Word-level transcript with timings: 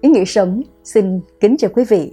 Ý 0.00 0.10
nghĩa 0.10 0.24
sống 0.24 0.62
xin 0.84 1.20
kính 1.40 1.56
chào 1.56 1.70
quý 1.74 1.84
vị. 1.88 2.12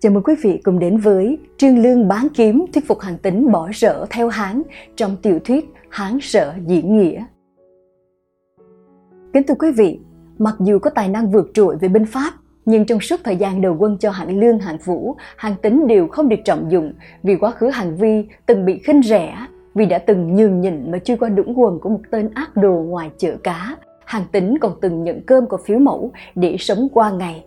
Chào 0.00 0.12
mừng 0.12 0.22
quý 0.22 0.34
vị 0.42 0.60
cùng 0.64 0.78
đến 0.78 0.96
với 0.96 1.38
Trương 1.56 1.78
Lương 1.78 2.08
bán 2.08 2.28
kiếm 2.34 2.64
thuyết 2.72 2.86
phục 2.86 3.00
hành 3.00 3.18
tính 3.18 3.52
bỏ 3.52 3.68
rỡ 3.72 4.06
theo 4.10 4.28
Hán 4.28 4.62
trong 4.96 5.16
tiểu 5.22 5.38
thuyết 5.44 5.64
Hán 5.88 6.18
sợ 6.22 6.54
diễn 6.66 6.98
nghĩa. 6.98 7.24
Kính 9.32 9.42
thưa 9.48 9.54
quý 9.54 9.72
vị, 9.76 10.00
mặc 10.38 10.54
dù 10.60 10.78
có 10.78 10.90
tài 10.90 11.08
năng 11.08 11.30
vượt 11.30 11.50
trội 11.54 11.76
về 11.76 11.88
binh 11.88 12.06
pháp, 12.06 12.32
nhưng 12.64 12.84
trong 12.84 13.00
suốt 13.00 13.20
thời 13.24 13.36
gian 13.36 13.60
đầu 13.60 13.76
quân 13.78 13.96
cho 14.00 14.10
hạng 14.10 14.40
lương 14.40 14.58
hạng 14.58 14.78
vũ, 14.84 15.16
hạng 15.36 15.54
tính 15.62 15.86
đều 15.86 16.08
không 16.08 16.28
được 16.28 16.40
trọng 16.44 16.70
dụng 16.70 16.92
vì 17.22 17.36
quá 17.36 17.50
khứ 17.50 17.68
hành 17.68 17.96
vi 17.96 18.24
từng 18.46 18.64
bị 18.64 18.78
khinh 18.78 19.02
rẻ, 19.02 19.36
vì 19.74 19.86
đã 19.86 19.98
từng 19.98 20.36
nhường 20.36 20.60
nhịn 20.60 20.90
mà 20.90 20.98
chưa 20.98 21.16
qua 21.16 21.28
đũng 21.28 21.58
quần 21.60 21.80
của 21.80 21.88
một 21.88 22.00
tên 22.10 22.30
ác 22.34 22.56
đồ 22.56 22.72
ngoài 22.72 23.10
chợ 23.18 23.36
cá. 23.42 23.76
Hàng 24.04 24.24
tính 24.32 24.58
còn 24.58 24.72
từng 24.80 25.04
nhận 25.04 25.20
cơm 25.20 25.46
của 25.46 25.56
phiếu 25.56 25.78
mẫu 25.78 26.12
để 26.34 26.56
sống 26.58 26.88
qua 26.92 27.10
ngày. 27.10 27.44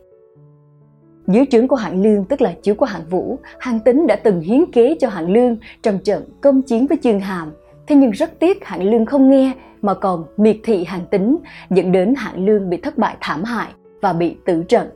Dưới 1.27 1.45
trướng 1.51 1.67
của 1.67 1.75
hạng 1.75 2.03
lương 2.03 2.25
tức 2.25 2.41
là 2.41 2.53
chiếu 2.61 2.75
của 2.75 2.85
hạng 2.85 3.05
vũ, 3.09 3.39
hàng 3.59 3.79
tính 3.79 4.07
đã 4.07 4.15
từng 4.15 4.41
hiến 4.41 4.71
kế 4.71 4.95
cho 4.99 5.09
hạng 5.09 5.33
lương 5.33 5.57
trong 5.81 5.99
trận 5.99 6.23
công 6.41 6.61
chiến 6.61 6.87
với 6.87 6.97
chương 7.03 7.19
hàm. 7.19 7.51
Thế 7.87 7.95
nhưng 7.95 8.11
rất 8.11 8.39
tiếc 8.39 8.65
hạng 8.65 8.89
lương 8.89 9.05
không 9.05 9.29
nghe 9.29 9.53
mà 9.81 9.93
còn 9.93 10.23
miệt 10.37 10.57
thị 10.63 10.83
hàng 10.83 11.05
tính, 11.11 11.37
dẫn 11.69 11.91
đến 11.91 12.13
hạng 12.17 12.45
lương 12.45 12.69
bị 12.69 12.77
thất 12.77 12.97
bại 12.97 13.17
thảm 13.21 13.43
hại 13.43 13.71
và 14.01 14.13
bị 14.13 14.35
tử 14.45 14.63
trận. 14.63 14.87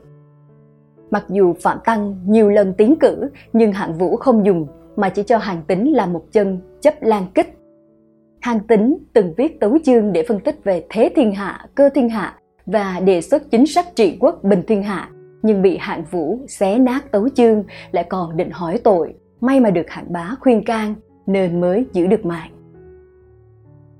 Mặc 1.10 1.24
dù 1.28 1.54
Phạm 1.60 1.78
Tăng 1.84 2.16
nhiều 2.26 2.50
lần 2.50 2.74
tiến 2.74 2.94
cử, 3.00 3.30
nhưng 3.52 3.72
hạng 3.72 3.98
vũ 3.98 4.16
không 4.16 4.46
dùng 4.46 4.66
mà 4.96 5.08
chỉ 5.08 5.22
cho 5.22 5.38
hàng 5.38 5.62
tính 5.66 5.92
là 5.92 6.06
một 6.06 6.24
chân 6.32 6.58
chấp 6.80 6.94
lan 7.00 7.26
kích. 7.34 7.58
Hàng 8.42 8.60
tính 8.60 8.98
từng 9.12 9.34
viết 9.36 9.60
tấu 9.60 9.78
chương 9.84 10.12
để 10.12 10.24
phân 10.28 10.40
tích 10.40 10.64
về 10.64 10.84
thế 10.90 11.10
thiên 11.16 11.34
hạ, 11.34 11.66
cơ 11.74 11.88
thiên 11.94 12.08
hạ 12.08 12.38
và 12.66 13.00
đề 13.04 13.20
xuất 13.20 13.50
chính 13.50 13.66
sách 13.66 13.86
trị 13.96 14.16
quốc 14.20 14.44
bình 14.44 14.62
thiên 14.68 14.82
hạ, 14.82 15.10
nhưng 15.42 15.62
bị 15.62 15.76
hạng 15.80 16.04
vũ 16.10 16.40
xé 16.48 16.78
nát 16.78 17.10
tấu 17.12 17.28
chương 17.28 17.64
lại 17.92 18.04
còn 18.08 18.36
định 18.36 18.50
hỏi 18.50 18.80
tội. 18.84 19.14
May 19.40 19.60
mà 19.60 19.70
được 19.70 19.90
hạng 19.90 20.12
bá 20.12 20.34
khuyên 20.40 20.64
can 20.64 20.94
nên 21.26 21.60
mới 21.60 21.86
giữ 21.92 22.06
được 22.06 22.24
mạng. 22.24 22.50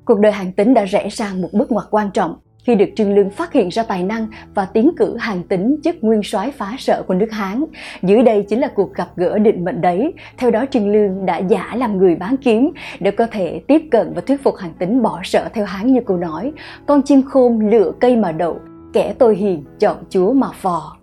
Cuộc 0.04 0.20
đời 0.20 0.32
hàng 0.32 0.52
tính 0.52 0.74
đã 0.74 0.84
rẽ 0.84 1.08
sang 1.10 1.42
một 1.42 1.48
bước 1.52 1.72
ngoặt 1.72 1.86
quan 1.90 2.10
trọng 2.14 2.36
khi 2.64 2.74
được 2.74 2.88
Trương 2.96 3.14
Lương 3.14 3.30
phát 3.30 3.52
hiện 3.52 3.68
ra 3.68 3.82
tài 3.82 4.02
năng 4.02 4.26
và 4.54 4.64
tiến 4.64 4.90
cử 4.96 5.16
hàng 5.16 5.42
tính 5.42 5.76
chức 5.84 5.96
nguyên 6.00 6.22
soái 6.22 6.50
phá 6.50 6.74
sợ 6.78 7.02
của 7.06 7.14
nước 7.14 7.32
Hán. 7.32 7.64
Dưới 8.02 8.22
đây 8.22 8.42
chính 8.48 8.60
là 8.60 8.68
cuộc 8.74 8.94
gặp 8.94 9.08
gỡ 9.16 9.38
định 9.38 9.64
mệnh 9.64 9.80
đấy. 9.80 10.12
Theo 10.36 10.50
đó 10.50 10.64
Trương 10.70 10.92
Lương 10.92 11.26
đã 11.26 11.38
giả 11.38 11.74
làm 11.74 11.98
người 11.98 12.16
bán 12.16 12.36
kiếm 12.36 12.70
để 13.00 13.10
có 13.10 13.26
thể 13.26 13.60
tiếp 13.68 13.82
cận 13.90 14.12
và 14.14 14.20
thuyết 14.20 14.42
phục 14.42 14.56
hàng 14.56 14.72
tính 14.78 15.02
bỏ 15.02 15.20
sợ 15.24 15.48
theo 15.54 15.64
Hán 15.64 15.92
như 15.92 16.00
câu 16.06 16.16
nói 16.16 16.52
con 16.86 17.02
chim 17.02 17.22
khôn 17.22 17.70
lựa 17.70 17.92
cây 18.00 18.16
mà 18.16 18.32
đậu, 18.32 18.58
kẻ 18.92 19.14
tôi 19.18 19.36
hiền 19.36 19.64
chọn 19.78 19.96
chúa 20.10 20.32
mà 20.32 20.48
phò. 20.52 20.96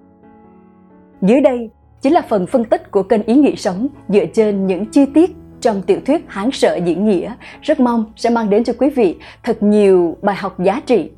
Dưới 1.21 1.41
đây 1.41 1.69
chính 2.01 2.13
là 2.13 2.21
phần 2.21 2.47
phân 2.47 2.63
tích 2.63 2.91
của 2.91 3.03
kênh 3.03 3.23
Ý 3.23 3.35
Nghĩa 3.35 3.55
Sống 3.55 3.87
dựa 4.09 4.25
trên 4.33 4.67
những 4.67 4.85
chi 4.85 5.05
tiết 5.13 5.35
trong 5.61 5.81
tiểu 5.81 5.99
thuyết 6.05 6.25
Hán 6.27 6.49
sợ 6.51 6.79
Diễn 6.85 7.05
Nghĩa. 7.05 7.33
Rất 7.61 7.79
mong 7.79 8.05
sẽ 8.15 8.29
mang 8.29 8.49
đến 8.49 8.63
cho 8.63 8.73
quý 8.77 8.89
vị 8.89 9.15
thật 9.43 9.63
nhiều 9.63 10.17
bài 10.21 10.35
học 10.35 10.59
giá 10.59 10.81
trị 10.85 11.09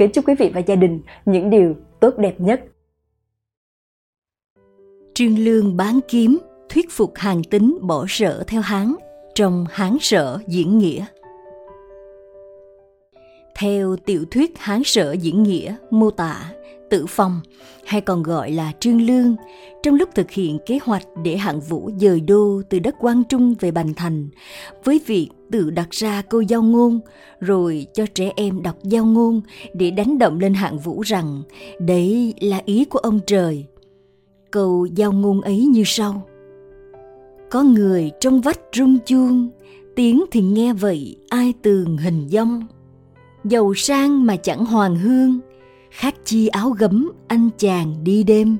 Kính 0.00 0.10
chúc 0.10 0.28
quý 0.28 0.34
vị 0.38 0.50
và 0.54 0.60
gia 0.60 0.74
đình 0.74 1.00
những 1.24 1.50
điều 1.50 1.74
tốt 2.00 2.18
đẹp 2.18 2.40
nhất. 2.40 2.64
Trương 5.14 5.38
Lương 5.38 5.76
bán 5.76 6.00
kiếm, 6.08 6.38
thuyết 6.68 6.90
phục 6.90 7.12
hàng 7.16 7.42
tính 7.44 7.78
bỏ 7.82 8.06
sở 8.08 8.44
theo 8.46 8.60
Hán 8.60 8.94
trong 9.34 9.66
Hán 9.70 9.96
sở 10.00 10.38
diễn 10.46 10.78
nghĩa. 10.78 11.04
Theo 13.58 13.96
tiểu 13.96 14.24
thuyết 14.30 14.58
Hán 14.58 14.82
sở 14.84 15.12
diễn 15.12 15.42
nghĩa 15.42 15.74
mô 15.90 16.10
tả, 16.10 16.52
Tử 16.90 17.06
Phong, 17.08 17.40
hay 17.84 18.00
còn 18.00 18.22
gọi 18.22 18.50
là 18.50 18.72
Trương 18.80 19.02
Lương, 19.02 19.36
trong 19.82 19.94
lúc 19.94 20.08
thực 20.14 20.30
hiện 20.30 20.58
kế 20.66 20.78
hoạch 20.82 21.04
để 21.24 21.36
hạng 21.36 21.60
vũ 21.60 21.90
dời 22.00 22.20
đô 22.20 22.62
từ 22.70 22.78
đất 22.78 22.94
Quang 22.98 23.24
Trung 23.24 23.54
về 23.60 23.70
Bành 23.70 23.94
Thành, 23.94 24.28
với 24.84 25.00
việc 25.06 25.28
tự 25.50 25.70
đặt 25.70 25.90
ra 25.90 26.22
câu 26.22 26.40
giao 26.40 26.62
ngôn, 26.62 27.00
rồi 27.40 27.86
cho 27.94 28.06
trẻ 28.14 28.32
em 28.36 28.62
đọc 28.62 28.76
giao 28.82 29.06
ngôn 29.06 29.40
để 29.74 29.90
đánh 29.90 30.18
động 30.18 30.40
lên 30.40 30.54
hạng 30.54 30.78
vũ 30.78 31.00
rằng 31.00 31.42
đấy 31.80 32.34
là 32.40 32.60
ý 32.64 32.84
của 32.84 32.98
ông 32.98 33.20
trời. 33.26 33.66
Câu 34.50 34.86
giao 34.86 35.12
ngôn 35.12 35.40
ấy 35.40 35.66
như 35.66 35.82
sau. 35.86 36.26
Có 37.50 37.62
người 37.62 38.10
trong 38.20 38.40
vách 38.40 38.60
rung 38.72 38.98
chuông, 39.06 39.50
tiếng 39.96 40.24
thì 40.30 40.42
nghe 40.42 40.72
vậy 40.72 41.16
ai 41.28 41.54
tường 41.62 41.96
hình 41.96 42.28
dông. 42.28 42.66
Giàu 43.44 43.74
sang 43.74 44.26
mà 44.26 44.36
chẳng 44.36 44.64
hoàng 44.64 44.96
hương, 44.96 45.40
khác 45.90 46.14
chi 46.24 46.48
áo 46.48 46.70
gấm 46.70 47.12
anh 47.28 47.50
chàng 47.58 48.04
đi 48.04 48.22
đêm 48.22 48.56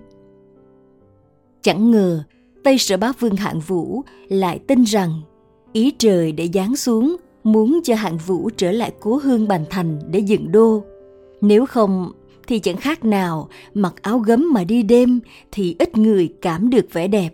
chẳng 1.62 1.90
ngờ 1.90 2.22
tây 2.64 2.78
sở 2.78 2.96
bá 2.96 3.12
vương 3.18 3.36
hạng 3.36 3.60
vũ 3.60 4.02
lại 4.28 4.58
tin 4.58 4.84
rằng 4.84 5.20
ý 5.72 5.90
trời 5.98 6.32
để 6.32 6.48
giáng 6.54 6.76
xuống 6.76 7.16
muốn 7.44 7.80
cho 7.84 7.94
hạng 7.94 8.18
vũ 8.18 8.50
trở 8.56 8.72
lại 8.72 8.92
cố 9.00 9.20
hương 9.22 9.48
bành 9.48 9.64
thành 9.70 9.98
để 10.10 10.18
dựng 10.18 10.52
đô 10.52 10.82
nếu 11.40 11.66
không 11.66 12.12
thì 12.46 12.58
chẳng 12.58 12.76
khác 12.76 13.04
nào 13.04 13.48
mặc 13.74 13.94
áo 14.02 14.18
gấm 14.18 14.52
mà 14.52 14.64
đi 14.64 14.82
đêm 14.82 15.20
thì 15.52 15.76
ít 15.78 15.96
người 15.96 16.28
cảm 16.42 16.70
được 16.70 16.86
vẻ 16.92 17.08
đẹp 17.08 17.30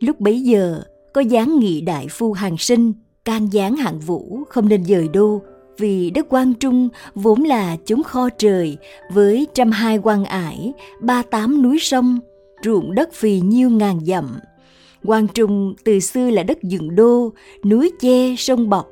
lúc 0.00 0.20
bấy 0.20 0.40
giờ 0.40 0.82
có 1.14 1.22
giáng 1.30 1.58
nghị 1.58 1.80
đại 1.80 2.06
phu 2.10 2.32
hàng 2.32 2.56
sinh 2.58 2.92
can 3.24 3.52
gián 3.52 3.76
hạng 3.76 3.98
vũ 3.98 4.44
không 4.48 4.68
nên 4.68 4.84
dời 4.84 5.08
đô 5.08 5.42
vì 5.78 6.10
đất 6.10 6.26
quan 6.28 6.54
Trung 6.54 6.88
vốn 7.14 7.42
là 7.42 7.76
chốn 7.84 8.02
kho 8.02 8.28
trời 8.38 8.76
với 9.12 9.46
trăm 9.54 9.70
hai 9.70 9.98
quan 10.02 10.24
ải, 10.24 10.72
ba 11.00 11.22
tám 11.22 11.62
núi 11.62 11.78
sông, 11.80 12.18
ruộng 12.64 12.94
đất 12.94 13.12
phì 13.12 13.40
nhiêu 13.40 13.70
ngàn 13.70 14.00
dặm. 14.06 14.38
Quang 15.06 15.28
Trung 15.28 15.74
từ 15.84 16.00
xưa 16.00 16.30
là 16.30 16.42
đất 16.42 16.62
dựng 16.62 16.94
đô, 16.94 17.32
núi 17.64 17.92
che, 18.00 18.34
sông 18.36 18.68
bọc, 18.68 18.88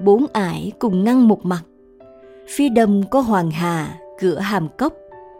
bốn 0.00 0.26
ải 0.32 0.72
cùng 0.78 1.04
ngăn 1.04 1.28
một 1.28 1.46
mặt. 1.46 1.62
Phía 2.48 2.68
đông 2.68 3.02
có 3.10 3.20
Hoàng 3.20 3.50
Hà, 3.50 3.98
cửa 4.18 4.38
Hàm 4.38 4.68
Cốc, 4.78 4.94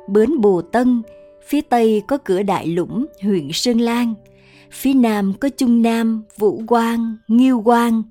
bến 0.08 0.40
Bồ 0.40 0.62
Tân, 0.62 1.02
phía 1.46 1.60
tây 1.60 2.02
có 2.08 2.18
cửa 2.18 2.42
Đại 2.42 2.66
Lũng, 2.66 3.06
huyện 3.22 3.48
Sơn 3.52 3.78
Lan, 3.78 4.14
phía 4.70 4.94
nam 4.94 5.32
có 5.40 5.48
Trung 5.48 5.82
Nam, 5.82 6.24
Vũ 6.38 6.62
Quang, 6.66 7.16
Nghiêu 7.28 7.62
Quang, 7.64 8.02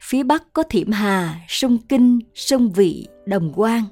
phía 0.00 0.22
bắc 0.22 0.52
có 0.52 0.62
Thiểm 0.62 0.90
Hà, 0.90 1.40
sông 1.48 1.78
Kinh, 1.88 2.18
sông 2.34 2.72
Vị, 2.72 3.06
Đồng 3.26 3.52
Quang. 3.52 3.84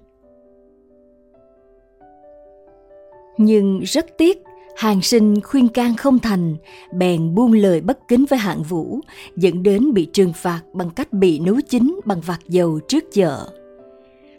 Nhưng 3.38 3.80
rất 3.80 4.06
tiếc, 4.18 4.42
hàng 4.76 5.02
sinh 5.02 5.40
khuyên 5.40 5.68
can 5.68 5.96
không 5.96 6.18
thành, 6.18 6.56
bèn 6.92 7.34
buông 7.34 7.52
lời 7.52 7.80
bất 7.80 8.08
kính 8.08 8.24
với 8.30 8.38
hạng 8.38 8.62
vũ, 8.62 9.00
dẫn 9.36 9.62
đến 9.62 9.94
bị 9.94 10.06
trừng 10.12 10.32
phạt 10.32 10.60
bằng 10.72 10.90
cách 10.90 11.12
bị 11.12 11.38
nấu 11.38 11.56
chín 11.68 12.00
bằng 12.04 12.20
vạt 12.20 12.40
dầu 12.48 12.80
trước 12.88 13.04
chợ. 13.12 13.48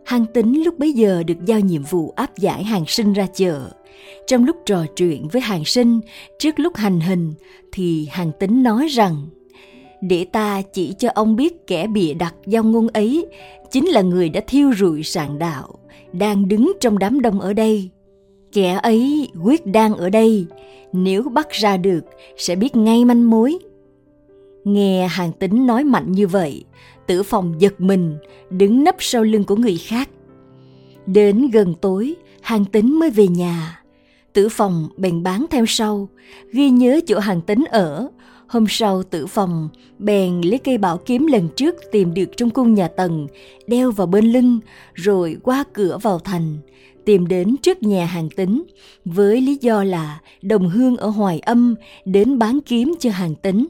Hàng 0.05 0.25
tính 0.33 0.63
lúc 0.63 0.79
bấy 0.79 0.93
giờ 0.93 1.23
được 1.23 1.45
giao 1.45 1.59
nhiệm 1.59 1.83
vụ 1.83 2.13
áp 2.15 2.37
giải 2.37 2.63
hàng 2.63 2.83
sinh 2.87 3.13
ra 3.13 3.27
chợ. 3.33 3.69
Trong 4.27 4.45
lúc 4.45 4.55
trò 4.65 4.85
chuyện 4.95 5.27
với 5.27 5.41
hàng 5.41 5.65
sinh, 5.65 5.99
trước 6.39 6.59
lúc 6.59 6.75
hành 6.75 6.99
hình, 6.99 7.33
thì 7.71 8.07
hàng 8.11 8.31
tính 8.39 8.63
nói 8.63 8.87
rằng 8.87 9.27
để 10.01 10.25
ta 10.25 10.61
chỉ 10.73 10.93
cho 10.99 11.09
ông 11.15 11.35
biết 11.35 11.67
kẻ 11.67 11.87
bịa 11.87 12.13
đặt 12.13 12.35
giao 12.45 12.63
ngôn 12.63 12.87
ấy 12.87 13.25
chính 13.71 13.85
là 13.85 14.01
người 14.01 14.29
đã 14.29 14.41
thiêu 14.47 14.71
rụi 14.77 15.03
sạn 15.03 15.39
đạo 15.39 15.79
đang 16.13 16.47
đứng 16.47 16.71
trong 16.79 16.99
đám 16.99 17.21
đông 17.21 17.39
ở 17.39 17.53
đây 17.53 17.89
kẻ 18.52 18.80
ấy 18.84 19.30
quyết 19.44 19.66
đang 19.66 19.96
ở 19.96 20.09
đây 20.09 20.46
nếu 20.94 21.24
bắt 21.24 21.50
ra 21.52 21.78
được 21.78 22.06
sẽ 22.38 22.56
biết 22.56 22.75
ngay 22.75 23.06
manh 23.06 23.30
mối. 23.30 23.58
Nghe 24.63 25.08
hàng 25.08 25.31
tính 25.31 25.68
nói 25.68 25.84
mạnh 25.84 26.12
như 26.12 26.28
vậy 26.28 26.63
tử 27.08 27.24
phòng 27.24 27.53
giật 27.59 27.81
mình 27.81 28.18
đứng 28.50 28.84
nấp 28.84 28.96
sau 29.00 29.24
lưng 29.24 29.44
của 29.44 29.56
người 29.56 29.78
khác. 29.78 30.09
Đến 31.06 31.50
gần 31.50 31.74
tối 31.81 32.16
hàng 32.41 32.66
tính 32.66 33.00
mới 33.00 33.09
về 33.09 33.28
nhà. 33.28 33.82
Tử 34.34 34.50
phòng 34.50 34.90
bèn 34.97 35.23
bán 35.23 35.46
theo 35.50 35.66
sau 35.67 36.09
ghi 36.52 36.70
nhớ 36.70 37.00
chỗ 37.08 37.20
hàng 37.20 37.41
tính 37.41 37.64
ở. 37.72 38.09
Hôm 38.47 38.66
sau 38.70 39.03
tử 39.03 39.28
phòng, 39.28 39.70
bèn 40.00 40.41
lấy 40.41 40.58
cây 40.58 40.78
bảo 40.78 40.97
kiếm 40.97 41.28
lần 41.28 41.50
trước 41.55 41.76
tìm 41.91 42.14
được 42.14 42.38
trong 42.38 42.50
cung 42.50 42.73
nhà 42.73 42.88
Tần, 42.88 43.28
đeo 43.67 43.91
vào 43.91 44.08
bên 44.08 44.32
lưng, 44.32 44.59
rồi 44.93 45.38
qua 45.43 45.64
cửa 45.73 45.97
vào 46.02 46.20
thành, 46.20 46.58
tìm 47.07 47.27
đến 47.27 47.55
trước 47.61 47.83
nhà 47.83 48.05
hàng 48.05 48.29
tính, 48.29 48.63
với 49.05 49.41
lý 49.41 49.57
do 49.61 49.83
là 49.83 50.19
đồng 50.41 50.69
hương 50.69 50.97
ở 50.97 51.09
Hoài 51.09 51.39
Âm 51.39 51.75
đến 52.05 52.39
bán 52.39 52.59
kiếm 52.65 52.93
cho 52.99 53.09
hàng 53.09 53.35
tính. 53.35 53.67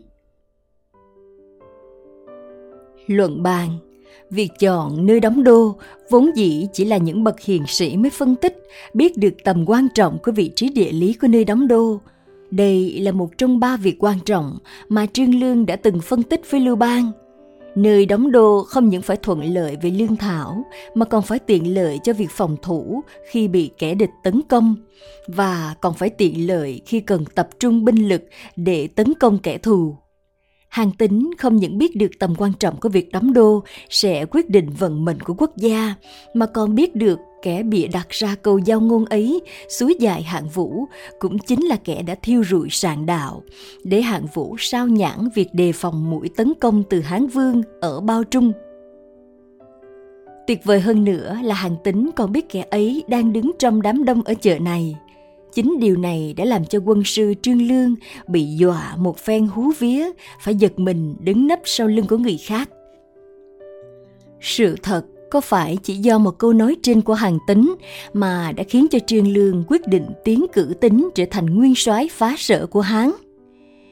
Luận 3.08 3.44
bàn 3.44 3.70
Việc 4.30 4.52
chọn 4.60 5.06
nơi 5.06 5.20
đóng 5.20 5.44
đô 5.44 5.76
vốn 6.10 6.32
dĩ 6.36 6.68
chỉ 6.74 6.86
là 6.86 6.98
những 6.98 7.24
bậc 7.24 7.42
hiền 7.42 7.64
sĩ 7.68 7.98
mới 7.98 8.10
phân 8.10 8.36
tích, 8.36 8.64
biết 8.94 9.18
được 9.18 9.34
tầm 9.44 9.66
quan 9.68 9.88
trọng 9.96 10.18
của 10.24 10.32
vị 10.32 10.52
trí 10.56 10.70
địa 10.70 10.92
lý 10.92 11.14
của 11.14 11.28
nơi 11.28 11.46
đóng 11.46 11.68
đô, 11.68 12.00
đây 12.52 13.00
là 13.00 13.12
một 13.12 13.38
trong 13.38 13.60
ba 13.60 13.78
việc 13.78 13.96
quan 14.00 14.18
trọng 14.26 14.58
mà 14.90 15.06
Trương 15.14 15.40
Lương 15.40 15.66
đã 15.66 15.76
từng 15.76 16.02
phân 16.02 16.24
tích 16.24 16.52
với 16.52 16.60
Lưu 16.60 16.76
Bang. 16.76 17.12
Nơi 17.78 18.06
đóng 18.06 18.32
đô 18.32 18.64
không 18.64 18.90
những 18.90 19.02
phải 19.02 19.18
thuận 19.18 19.54
lợi 19.54 19.78
về 19.82 19.90
lương 19.90 20.16
thảo, 20.16 20.66
mà 20.96 21.06
còn 21.06 21.24
phải 21.24 21.40
tiện 21.40 21.76
lợi 21.76 22.00
cho 22.04 22.14
việc 22.14 22.30
phòng 22.32 22.58
thủ 22.62 23.02
khi 23.30 23.48
bị 23.48 23.72
kẻ 23.78 23.96
địch 23.96 24.10
tấn 24.24 24.42
công 24.50 24.76
và 25.28 25.76
còn 25.82 25.94
phải 25.94 26.10
tiện 26.10 26.48
lợi 26.48 26.82
khi 26.86 27.00
cần 27.00 27.26
tập 27.36 27.50
trung 27.60 27.86
binh 27.86 28.08
lực 28.08 28.24
để 28.56 28.88
tấn 28.88 29.14
công 29.20 29.40
kẻ 29.40 29.58
thù. 29.58 29.96
Hàng 30.68 30.92
tính 30.92 31.32
không 31.38 31.56
những 31.56 31.78
biết 31.78 31.96
được 31.96 32.12
tầm 32.20 32.36
quan 32.38 32.54
trọng 32.60 32.80
của 32.80 32.90
việc 32.90 33.12
đóng 33.12 33.34
đô 33.34 33.64
sẽ 33.90 34.26
quyết 34.26 34.50
định 34.50 34.70
vận 34.70 35.06
mệnh 35.06 35.20
của 35.20 35.34
quốc 35.38 35.58
gia, 35.58 35.96
mà 36.34 36.46
còn 36.46 36.76
biết 36.76 36.96
được 36.96 37.20
kẻ 37.42 37.64
bịa 37.64 37.88
đặt 37.88 38.10
ra 38.10 38.36
câu 38.36 38.58
giao 38.58 38.82
ngôn 38.82 39.06
ấy, 39.06 39.42
suối 39.70 39.96
dài 40.00 40.24
hạng 40.24 40.48
vũ, 40.50 40.86
cũng 41.20 41.40
chính 41.40 41.66
là 41.66 41.76
kẻ 41.84 42.02
đã 42.02 42.16
thiêu 42.22 42.44
rụi 42.50 42.68
sàn 42.72 43.06
đạo, 43.06 43.44
để 43.84 44.02
hạng 44.02 44.26
vũ 44.34 44.56
sao 44.60 44.88
nhãn 44.88 45.30
việc 45.36 45.54
đề 45.54 45.72
phòng 45.72 46.10
mũi 46.10 46.30
tấn 46.36 46.54
công 46.60 46.84
từ 46.90 47.02
Hán 47.02 47.28
Vương 47.28 47.64
ở 47.82 48.00
Bao 48.00 48.24
Trung. 48.24 48.52
Tuyệt 50.48 50.60
vời 50.64 50.80
hơn 50.80 51.04
nữa 51.04 51.38
là 51.44 51.56
hàng 51.56 51.76
tính 51.84 52.10
còn 52.16 52.32
biết 52.32 52.50
kẻ 52.50 52.66
ấy 52.72 53.04
đang 53.08 53.34
đứng 53.34 53.52
trong 53.60 53.82
đám 53.82 54.06
đông 54.06 54.24
ở 54.24 54.34
chợ 54.34 54.60
này– 54.60 54.96
Chính 55.58 55.80
điều 55.80 55.98
này 55.98 56.34
đã 56.38 56.46
làm 56.46 56.66
cho 56.66 56.80
quân 56.86 57.04
sư 57.04 57.34
Trương 57.42 57.62
Lương 57.62 57.96
bị 58.28 58.46
dọa 58.46 58.96
một 58.98 59.18
phen 59.18 59.48
hú 59.48 59.72
vía, 59.80 60.10
phải 60.42 60.56
giật 60.56 60.80
mình 60.80 61.16
đứng 61.20 61.48
nấp 61.48 61.60
sau 61.66 61.88
lưng 61.88 62.06
của 62.10 62.18
người 62.18 62.38
khác. 62.38 62.70
Sự 64.42 64.76
thật 64.84 65.06
có 65.32 65.42
phải 65.42 65.78
chỉ 65.84 65.96
do 65.96 66.18
một 66.18 66.38
câu 66.38 66.54
nói 66.54 66.76
trên 66.82 67.02
của 67.02 67.14
hàng 67.14 67.38
tính 67.48 67.76
mà 68.14 68.52
đã 68.52 68.64
khiến 68.64 68.88
cho 68.92 69.00
Trương 69.08 69.34
Lương 69.34 69.64
quyết 69.68 69.88
định 69.88 70.06
tiến 70.24 70.46
cử 70.54 70.74
tính 70.82 71.10
trở 71.16 71.26
thành 71.32 71.46
nguyên 71.46 71.76
soái 71.76 72.10
phá 72.12 72.36
sở 72.38 72.66
của 72.68 72.82
Hán? 72.82 73.12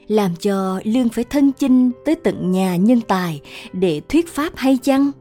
Làm 0.08 0.32
cho 0.40 0.80
Lương 0.84 1.10
phải 1.10 1.24
thân 1.24 1.52
chinh 1.52 1.92
tới 2.06 2.16
tận 2.16 2.52
nhà 2.52 2.76
nhân 2.76 3.02
tài 3.08 3.42
để 3.74 4.02
thuyết 4.10 4.28
pháp 4.28 4.54
hay 4.56 4.78
chăng? 4.78 5.12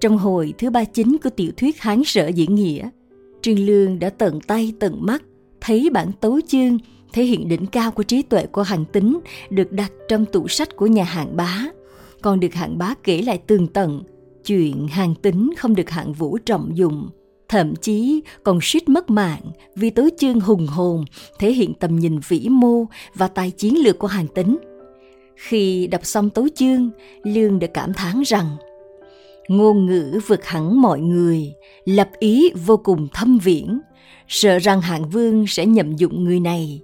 Trong 0.00 0.18
hồi 0.18 0.54
thứ 0.58 0.70
ba 0.70 0.84
chính 0.84 1.18
của 1.18 1.30
tiểu 1.30 1.52
thuyết 1.56 1.80
Hán 1.80 2.04
sở 2.04 2.28
diễn 2.28 2.54
nghĩa, 2.54 2.88
Trương 3.42 3.58
Lương 3.58 3.98
đã 3.98 4.10
tận 4.10 4.40
tay 4.40 4.72
tận 4.80 5.06
mắt 5.06 5.22
thấy 5.62 5.90
bản 5.92 6.12
tấu 6.20 6.40
chương, 6.48 6.78
thể 7.12 7.24
hiện 7.24 7.48
đỉnh 7.48 7.66
cao 7.66 7.90
của 7.90 8.02
trí 8.02 8.22
tuệ 8.22 8.46
của 8.46 8.62
Hành 8.62 8.84
tính 8.84 9.18
được 9.50 9.72
đặt 9.72 9.92
trong 10.08 10.24
tủ 10.24 10.48
sách 10.48 10.76
của 10.76 10.86
nhà 10.86 11.04
hạng 11.04 11.36
bá. 11.36 11.64
Còn 12.22 12.40
được 12.40 12.54
hạng 12.54 12.78
bá 12.78 12.94
kể 13.04 13.22
lại 13.22 13.38
tường 13.38 13.66
tận, 13.66 14.02
chuyện 14.44 14.88
hàng 14.88 15.14
tính 15.14 15.50
không 15.58 15.74
được 15.74 15.90
hạng 15.90 16.12
vũ 16.12 16.38
trọng 16.38 16.76
dụng. 16.76 17.08
Thậm 17.48 17.74
chí 17.76 18.22
còn 18.42 18.58
suýt 18.62 18.88
mất 18.88 19.10
mạng 19.10 19.42
vì 19.76 19.90
Tố 19.90 20.08
chương 20.18 20.40
hùng 20.40 20.66
hồn, 20.66 21.04
thể 21.38 21.52
hiện 21.52 21.74
tầm 21.74 21.98
nhìn 21.98 22.18
vĩ 22.28 22.48
mô 22.50 22.84
và 23.14 23.28
tài 23.28 23.50
chiến 23.50 23.84
lược 23.84 23.98
của 23.98 24.06
hàng 24.06 24.26
tính. 24.26 24.58
Khi 25.36 25.86
đọc 25.86 26.00
xong 26.04 26.30
tấu 26.30 26.48
chương, 26.54 26.90
lương 27.22 27.58
đã 27.58 27.66
cảm 27.66 27.92
thán 27.94 28.22
rằng, 28.26 28.56
ngôn 29.48 29.86
ngữ 29.86 30.20
vượt 30.26 30.44
hẳn 30.44 30.80
mọi 30.82 31.00
người, 31.00 31.54
lập 31.84 32.10
ý 32.18 32.50
vô 32.66 32.76
cùng 32.76 33.08
thâm 33.14 33.38
viễn 33.38 33.80
sợ 34.32 34.58
rằng 34.58 34.80
hạng 34.80 35.08
vương 35.08 35.46
sẽ 35.46 35.66
nhậm 35.66 35.96
dụng 35.96 36.24
người 36.24 36.40
này. 36.40 36.82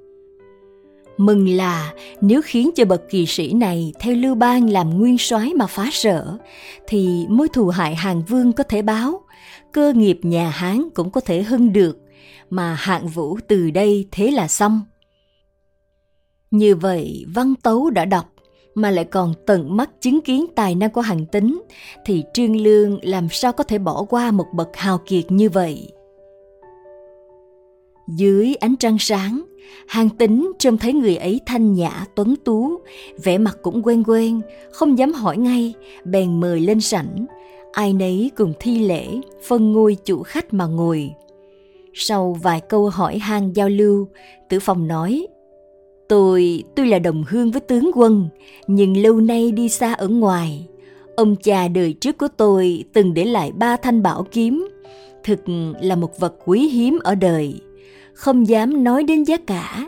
Mừng 1.17 1.49
là 1.49 1.93
nếu 2.21 2.41
khiến 2.45 2.71
cho 2.77 2.85
bậc 2.85 3.11
kỳ 3.11 3.27
sĩ 3.27 3.53
này 3.53 3.93
theo 4.01 4.15
lưu 4.15 4.35
bang 4.35 4.71
làm 4.71 4.99
nguyên 4.99 5.19
soái 5.19 5.55
mà 5.55 5.67
phá 5.67 5.89
sở 5.93 6.39
thì 6.87 7.27
mối 7.29 7.49
thù 7.49 7.69
hại 7.69 7.95
hàng 7.95 8.23
vương 8.29 8.53
có 8.53 8.65
thể 8.65 8.83
báo, 8.83 9.21
cơ 9.73 9.93
nghiệp 9.93 10.19
nhà 10.23 10.51
hán 10.51 10.89
cũng 10.95 11.11
có 11.11 11.21
thể 11.21 11.43
hưng 11.43 11.73
được, 11.73 11.99
mà 12.51 12.75
hạng 12.75 13.07
vũ 13.07 13.39
từ 13.49 13.71
đây 13.71 14.07
thế 14.11 14.31
là 14.31 14.49
xong. 14.49 14.81
Như 16.51 16.77
vậy, 16.77 17.25
văn 17.35 17.55
tấu 17.63 17.91
đã 17.91 18.05
đọc, 18.05 18.33
mà 18.75 18.91
lại 18.91 19.05
còn 19.05 19.35
tận 19.47 19.77
mắt 19.77 19.91
chứng 20.01 20.21
kiến 20.21 20.47
tài 20.57 20.75
năng 20.75 20.91
của 20.91 21.01
hàng 21.01 21.27
tính 21.27 21.63
thì 22.05 22.25
trương 22.35 22.57
lương 22.57 22.99
làm 23.03 23.29
sao 23.31 23.53
có 23.53 23.65
thể 23.65 23.79
bỏ 23.79 24.05
qua 24.09 24.31
một 24.31 24.47
bậc 24.55 24.77
hào 24.77 24.99
kiệt 24.99 25.33
như 25.33 25.49
vậy? 25.49 25.93
Dưới 28.17 28.55
ánh 28.55 28.77
trăng 28.77 28.97
sáng, 28.99 29.43
Hàng 29.87 30.09
tính 30.09 30.53
trông 30.59 30.79
thấy 30.79 30.93
người 30.93 31.17
ấy 31.17 31.41
thanh 31.47 31.73
nhã 31.73 32.05
tuấn 32.15 32.35
tú, 32.45 32.81
vẻ 33.23 33.39
mặt 33.39 33.59
cũng 33.63 33.83
quen 33.83 34.03
quen, 34.07 34.41
không 34.73 34.99
dám 34.99 35.13
hỏi 35.13 35.37
ngay, 35.37 35.75
bèn 36.05 36.41
mời 36.41 36.61
lên 36.61 36.81
sảnh. 36.81 37.27
Ai 37.73 37.93
nấy 37.93 38.31
cùng 38.37 38.53
thi 38.61 38.79
lễ, 38.79 39.07
phân 39.49 39.73
ngôi 39.73 39.97
chủ 40.05 40.23
khách 40.23 40.55
mà 40.55 40.67
ngồi. 40.67 41.11
Sau 41.95 42.37
vài 42.43 42.61
câu 42.61 42.89
hỏi 42.89 43.19
han 43.19 43.53
giao 43.53 43.69
lưu, 43.69 44.09
tử 44.49 44.61
phòng 44.61 44.89
nói, 44.89 45.27
Tôi, 46.09 46.65
tôi 46.77 46.87
là 46.87 46.99
đồng 46.99 47.25
hương 47.29 47.51
với 47.51 47.61
tướng 47.61 47.91
quân, 47.95 48.29
nhưng 48.67 48.97
lâu 48.97 49.21
nay 49.21 49.53
đi 49.53 49.69
xa 49.69 49.93
ở 49.93 50.09
ngoài. 50.09 50.67
Ông 51.17 51.37
cha 51.37 51.69
đời 51.69 51.93
trước 51.93 52.19
của 52.19 52.29
tôi 52.37 52.85
từng 52.93 53.15
để 53.15 53.25
lại 53.25 53.53
ba 53.53 53.77
thanh 53.77 54.03
bảo 54.03 54.27
kiếm, 54.31 54.69
thực 55.25 55.41
là 55.81 55.97
một 55.97 56.21
vật 56.21 56.35
quý 56.45 56.69
hiếm 56.69 56.99
ở 57.05 57.15
đời 57.15 57.61
không 58.19 58.49
dám 58.49 58.85
nói 58.85 59.05
đến 59.05 59.25
giá 59.25 59.37
cả, 59.37 59.87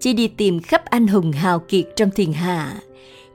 chỉ 0.00 0.12
đi 0.12 0.28
tìm 0.28 0.60
khắp 0.60 0.84
anh 0.84 1.06
hùng 1.06 1.32
hào 1.32 1.58
kiệt 1.58 1.84
trong 1.96 2.10
thiên 2.10 2.32
hạ. 2.32 2.74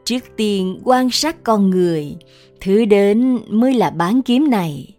Trước 0.06 0.24
tiên 0.38 0.80
quan 0.84 1.10
sát 1.12 1.44
con 1.44 1.70
người, 1.70 2.16
thứ 2.62 2.86
đến 2.86 3.40
mới 3.50 3.74
là 3.74 3.90
bán 3.90 4.22
kiếm 4.22 4.50
này. 4.50 4.96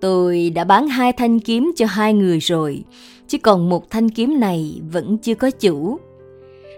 Tôi 0.00 0.50
đã 0.50 0.64
bán 0.64 0.88
hai 0.88 1.12
thanh 1.12 1.40
kiếm 1.40 1.72
cho 1.76 1.86
hai 1.86 2.14
người 2.14 2.38
rồi, 2.38 2.84
chứ 3.28 3.38
còn 3.38 3.68
một 3.68 3.90
thanh 3.90 4.08
kiếm 4.08 4.40
này 4.40 4.80
vẫn 4.92 5.18
chưa 5.18 5.34
có 5.34 5.50
chủ. 5.50 5.98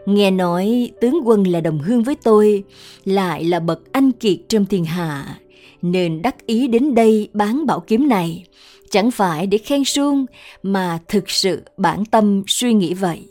Nghe 0.07 0.31
nói 0.31 0.91
tướng 1.01 1.21
quân 1.25 1.47
là 1.47 1.61
đồng 1.61 1.79
hương 1.79 2.03
với 2.03 2.15
tôi, 2.15 2.65
lại 3.05 3.45
là 3.45 3.61
bậc 3.61 3.93
anh 3.93 4.13
kiệt 4.13 4.39
trong 4.49 4.67
thiên 4.67 4.85
hạ, 4.85 5.39
nên 5.83 6.23
đắc 6.23 6.47
ý 6.47 6.69
đến 6.69 6.95
đây 6.95 7.29
bán 7.33 7.67
bảo 7.67 7.81
kiếm 7.81 8.09
này 8.09 8.45
chẳng 8.91 9.11
phải 9.11 9.47
để 9.47 9.59
khen 9.59 9.85
suông, 9.85 10.27
mà 10.63 10.99
thực 11.09 11.31
sự 11.31 11.63
bản 11.77 12.05
tâm 12.05 12.43
suy 12.47 12.73
nghĩ 12.73 12.95
vậy. 12.95 13.29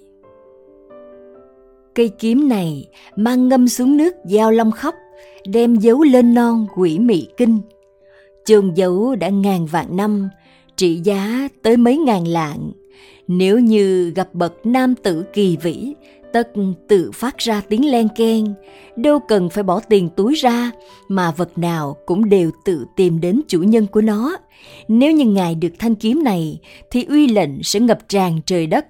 Cây 1.95 2.09
kiếm 2.19 2.49
này 2.49 2.87
mang 3.15 3.49
ngâm 3.49 3.67
xuống 3.67 3.97
nước 3.97 4.15
giao 4.25 4.51
long 4.51 4.71
khóc, 4.71 4.95
đem 5.47 5.75
dấu 5.75 6.03
lên 6.03 6.33
non 6.33 6.67
quỷ 6.75 6.99
mị 6.99 7.27
kinh. 7.37 7.59
Chôn 8.45 8.73
dấu 8.73 9.15
đã 9.15 9.29
ngàn 9.29 9.65
vạn 9.65 9.97
năm, 9.97 10.29
trị 10.75 11.01
giá 11.03 11.47
tới 11.61 11.77
mấy 11.77 11.97
ngàn 11.97 12.27
lạng. 12.27 12.71
Nếu 13.27 13.59
như 13.59 14.09
gặp 14.15 14.33
bậc 14.33 14.65
nam 14.65 14.95
tử 14.95 15.25
kỳ 15.33 15.57
vĩ 15.57 15.93
tất 16.33 16.51
tự 16.87 17.11
phát 17.11 17.37
ra 17.37 17.61
tiếng 17.69 17.91
len 17.91 18.07
keng. 18.15 18.53
Đâu 18.95 19.19
cần 19.19 19.49
phải 19.49 19.63
bỏ 19.63 19.79
tiền 19.79 20.09
túi 20.09 20.35
ra, 20.35 20.71
mà 21.07 21.31
vật 21.31 21.57
nào 21.57 21.97
cũng 22.05 22.29
đều 22.29 22.51
tự 22.65 22.85
tìm 22.95 23.21
đến 23.21 23.41
chủ 23.47 23.59
nhân 23.59 23.87
của 23.87 24.01
nó. 24.01 24.37
Nếu 24.87 25.11
như 25.11 25.25
ngài 25.25 25.55
được 25.55 25.73
thanh 25.79 25.95
kiếm 25.95 26.23
này, 26.23 26.59
thì 26.91 27.05
uy 27.05 27.27
lệnh 27.27 27.63
sẽ 27.63 27.79
ngập 27.79 28.09
tràn 28.09 28.39
trời 28.45 28.67
đất. 28.67 28.85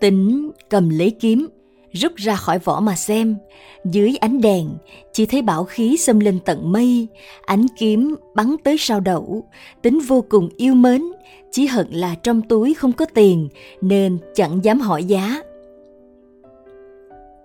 Tính 0.00 0.50
cầm 0.70 0.88
lấy 0.88 1.10
kiếm 1.10 1.46
rút 1.94 2.16
ra 2.16 2.36
khỏi 2.36 2.58
vỏ 2.58 2.80
mà 2.80 2.96
xem. 2.96 3.36
Dưới 3.84 4.16
ánh 4.20 4.40
đèn, 4.40 4.68
chỉ 5.12 5.26
thấy 5.26 5.42
bảo 5.42 5.64
khí 5.64 5.96
xâm 5.96 6.20
lên 6.20 6.38
tận 6.44 6.72
mây, 6.72 7.06
ánh 7.44 7.66
kiếm 7.78 8.14
bắn 8.34 8.56
tới 8.64 8.76
sau 8.78 9.00
đậu, 9.00 9.44
tính 9.82 10.00
vô 10.00 10.24
cùng 10.28 10.48
yêu 10.56 10.74
mến, 10.74 11.02
chỉ 11.50 11.66
hận 11.66 11.86
là 11.90 12.14
trong 12.14 12.42
túi 12.42 12.74
không 12.74 12.92
có 12.92 13.04
tiền 13.14 13.48
nên 13.80 14.18
chẳng 14.34 14.64
dám 14.64 14.80
hỏi 14.80 15.04
giá. 15.04 15.42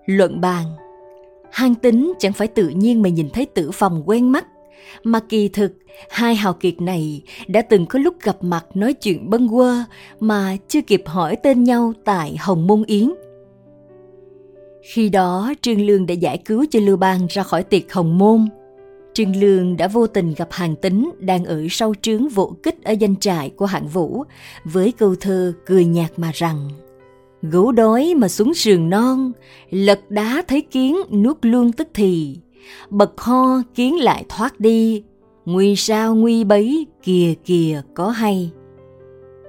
Luận 0.06 0.40
bàn, 0.40 0.64
hang 1.50 1.74
tính 1.74 2.12
chẳng 2.18 2.32
phải 2.32 2.48
tự 2.48 2.68
nhiên 2.68 3.02
mà 3.02 3.08
nhìn 3.08 3.30
thấy 3.30 3.46
tử 3.46 3.70
phòng 3.70 4.02
quen 4.06 4.32
mắt. 4.32 4.46
Mà 5.02 5.20
kỳ 5.28 5.48
thực, 5.48 5.72
hai 6.10 6.34
hào 6.34 6.52
kiệt 6.52 6.80
này 6.80 7.22
đã 7.48 7.62
từng 7.62 7.86
có 7.86 7.98
lúc 7.98 8.14
gặp 8.22 8.36
mặt 8.40 8.66
nói 8.74 8.92
chuyện 8.92 9.30
bâng 9.30 9.48
quơ 9.48 9.84
mà 10.20 10.56
chưa 10.68 10.80
kịp 10.82 11.02
hỏi 11.06 11.36
tên 11.36 11.64
nhau 11.64 11.92
tại 12.04 12.36
hồng 12.40 12.66
môn 12.66 12.82
yến 12.86 13.10
khi 14.82 15.08
đó 15.08 15.52
trương 15.62 15.86
lương 15.86 16.06
đã 16.06 16.14
giải 16.14 16.38
cứu 16.38 16.64
cho 16.70 16.80
lưu 16.80 16.96
bang 16.96 17.26
ra 17.30 17.42
khỏi 17.42 17.62
tiệc 17.62 17.92
hồng 17.92 18.18
môn 18.18 18.46
Trương 19.14 19.36
Lương 19.36 19.76
đã 19.76 19.88
vô 19.88 20.06
tình 20.06 20.34
gặp 20.34 20.48
hàng 20.50 20.76
tính 20.76 21.10
đang 21.18 21.44
ở 21.44 21.66
sau 21.70 21.94
trướng 22.02 22.28
vỗ 22.28 22.56
kích 22.62 22.84
ở 22.84 22.92
danh 22.92 23.16
trại 23.16 23.50
của 23.50 23.66
hạng 23.66 23.88
vũ 23.88 24.24
với 24.64 24.92
câu 24.92 25.14
thơ 25.20 25.52
cười 25.66 25.84
nhạt 25.84 26.10
mà 26.16 26.30
rằng 26.34 26.70
Gấu 27.42 27.72
đói 27.72 28.14
mà 28.16 28.28
xuống 28.28 28.54
sườn 28.54 28.90
non, 28.90 29.32
lật 29.70 30.00
đá 30.10 30.42
thấy 30.48 30.60
kiến 30.60 30.96
nuốt 31.10 31.38
luôn 31.42 31.72
tức 31.72 31.88
thì, 31.94 32.36
bật 32.90 33.20
ho 33.20 33.62
kiến 33.74 34.00
lại 34.00 34.24
thoát 34.28 34.60
đi, 34.60 35.02
nguy 35.44 35.76
sao 35.76 36.14
nguy 36.14 36.44
bấy 36.44 36.86
kìa 37.02 37.34
kìa 37.44 37.82
có 37.94 38.08
hay. 38.08 38.50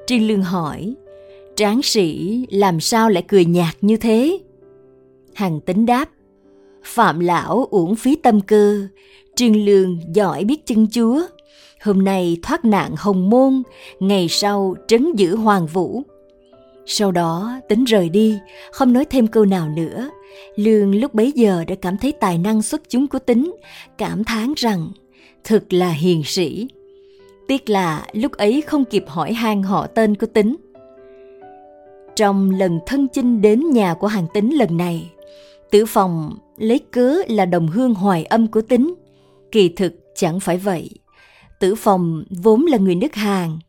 Trương 0.07 0.27
Lương 0.27 0.43
hỏi, 0.43 0.95
tráng 1.55 1.81
sĩ 1.81 2.39
làm 2.51 2.79
sao 2.79 3.09
lại 3.09 3.23
cười 3.27 3.45
nhạt 3.45 3.75
như 3.81 3.97
thế? 3.97 4.39
Hàng 5.33 5.59
tính 5.59 5.85
đáp, 5.85 6.09
Phạm 6.83 7.19
lão 7.19 7.67
uổng 7.71 7.95
phí 7.95 8.15
tâm 8.15 8.41
cơ, 8.41 8.87
Trương 9.35 9.65
Lương 9.65 9.99
giỏi 10.15 10.43
biết 10.43 10.65
chân 10.65 10.87
chúa. 10.91 11.21
Hôm 11.81 12.03
nay 12.03 12.37
thoát 12.41 12.65
nạn 12.65 12.91
hồng 12.97 13.29
môn, 13.29 13.63
ngày 13.99 14.27
sau 14.29 14.75
trấn 14.87 15.11
giữ 15.15 15.35
hoàng 15.35 15.67
vũ. 15.67 16.01
Sau 16.85 17.11
đó 17.11 17.59
tính 17.69 17.83
rời 17.83 18.09
đi, 18.09 18.39
không 18.71 18.93
nói 18.93 19.05
thêm 19.05 19.27
câu 19.27 19.45
nào 19.45 19.69
nữa. 19.69 20.09
Lương 20.55 20.95
lúc 20.95 21.13
bấy 21.13 21.31
giờ 21.31 21.63
đã 21.67 21.75
cảm 21.81 21.97
thấy 21.97 22.11
tài 22.11 22.37
năng 22.37 22.61
xuất 22.61 22.81
chúng 22.89 23.07
của 23.07 23.19
tính, 23.19 23.55
cảm 23.97 24.23
thán 24.23 24.53
rằng 24.57 24.89
thực 25.43 25.73
là 25.73 25.89
hiền 25.89 26.23
sĩ. 26.25 26.67
Tiếc 27.47 27.69
là 27.69 28.05
lúc 28.13 28.31
ấy 28.31 28.61
không 28.61 28.85
kịp 28.85 29.03
hỏi 29.07 29.33
han 29.33 29.63
họ 29.63 29.87
tên 29.87 30.15
của 30.15 30.27
tính. 30.27 30.55
Trong 32.15 32.51
lần 32.51 32.79
thân 32.85 33.07
chinh 33.07 33.41
đến 33.41 33.69
nhà 33.69 33.93
của 33.93 34.07
hàng 34.07 34.27
tính 34.33 34.57
lần 34.57 34.77
này, 34.77 35.11
tử 35.71 35.85
phòng 35.85 36.37
lấy 36.57 36.79
cớ 36.79 37.15
là 37.27 37.45
đồng 37.45 37.67
hương 37.67 37.93
hoài 37.93 38.23
âm 38.23 38.47
của 38.47 38.61
tính. 38.61 38.93
Kỳ 39.51 39.69
thực 39.69 39.93
chẳng 40.15 40.39
phải 40.39 40.57
vậy. 40.57 40.89
Tử 41.59 41.75
phòng 41.75 42.23
vốn 42.43 42.65
là 42.65 42.77
người 42.77 42.95
nước 42.95 43.15
Hàn. 43.15 43.59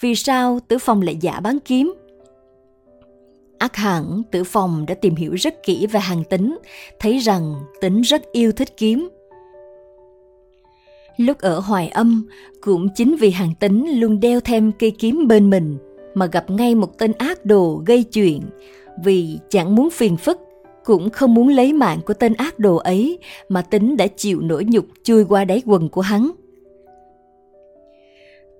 Vì 0.00 0.14
sao 0.14 0.58
tử 0.68 0.78
phòng 0.78 1.02
lại 1.02 1.16
giả 1.20 1.40
bán 1.40 1.58
kiếm? 1.64 1.94
Ác 3.58 3.76
hẳn 3.76 4.22
tử 4.30 4.44
phòng 4.44 4.86
đã 4.86 4.94
tìm 4.94 5.14
hiểu 5.14 5.34
rất 5.34 5.54
kỹ 5.62 5.86
về 5.86 6.00
hàng 6.00 6.24
tính, 6.24 6.58
thấy 6.98 7.18
rằng 7.18 7.54
tính 7.80 8.00
rất 8.00 8.32
yêu 8.32 8.52
thích 8.52 8.76
kiếm. 8.76 9.08
Lúc 11.16 11.38
ở 11.38 11.58
Hoài 11.58 11.88
Âm, 11.88 12.26
cũng 12.60 12.88
chính 12.94 13.16
vì 13.16 13.30
hàng 13.30 13.54
tính 13.60 14.00
luôn 14.00 14.20
đeo 14.20 14.40
thêm 14.40 14.72
cây 14.78 14.90
kiếm 14.90 15.28
bên 15.28 15.50
mình 15.50 15.78
mà 16.14 16.26
gặp 16.26 16.50
ngay 16.50 16.74
một 16.74 16.98
tên 16.98 17.12
ác 17.18 17.44
đồ 17.44 17.82
gây 17.86 18.04
chuyện 18.04 18.40
vì 19.04 19.38
chẳng 19.48 19.74
muốn 19.74 19.90
phiền 19.90 20.16
phức 20.16 20.40
cũng 20.84 21.10
không 21.10 21.34
muốn 21.34 21.48
lấy 21.48 21.72
mạng 21.72 22.00
của 22.06 22.14
tên 22.14 22.34
ác 22.34 22.58
đồ 22.58 22.76
ấy 22.76 23.18
mà 23.48 23.62
tính 23.62 23.96
đã 23.96 24.06
chịu 24.06 24.40
nỗi 24.40 24.64
nhục 24.64 24.86
chui 25.04 25.24
qua 25.24 25.44
đáy 25.44 25.62
quần 25.66 25.88
của 25.88 26.00
hắn. 26.00 26.30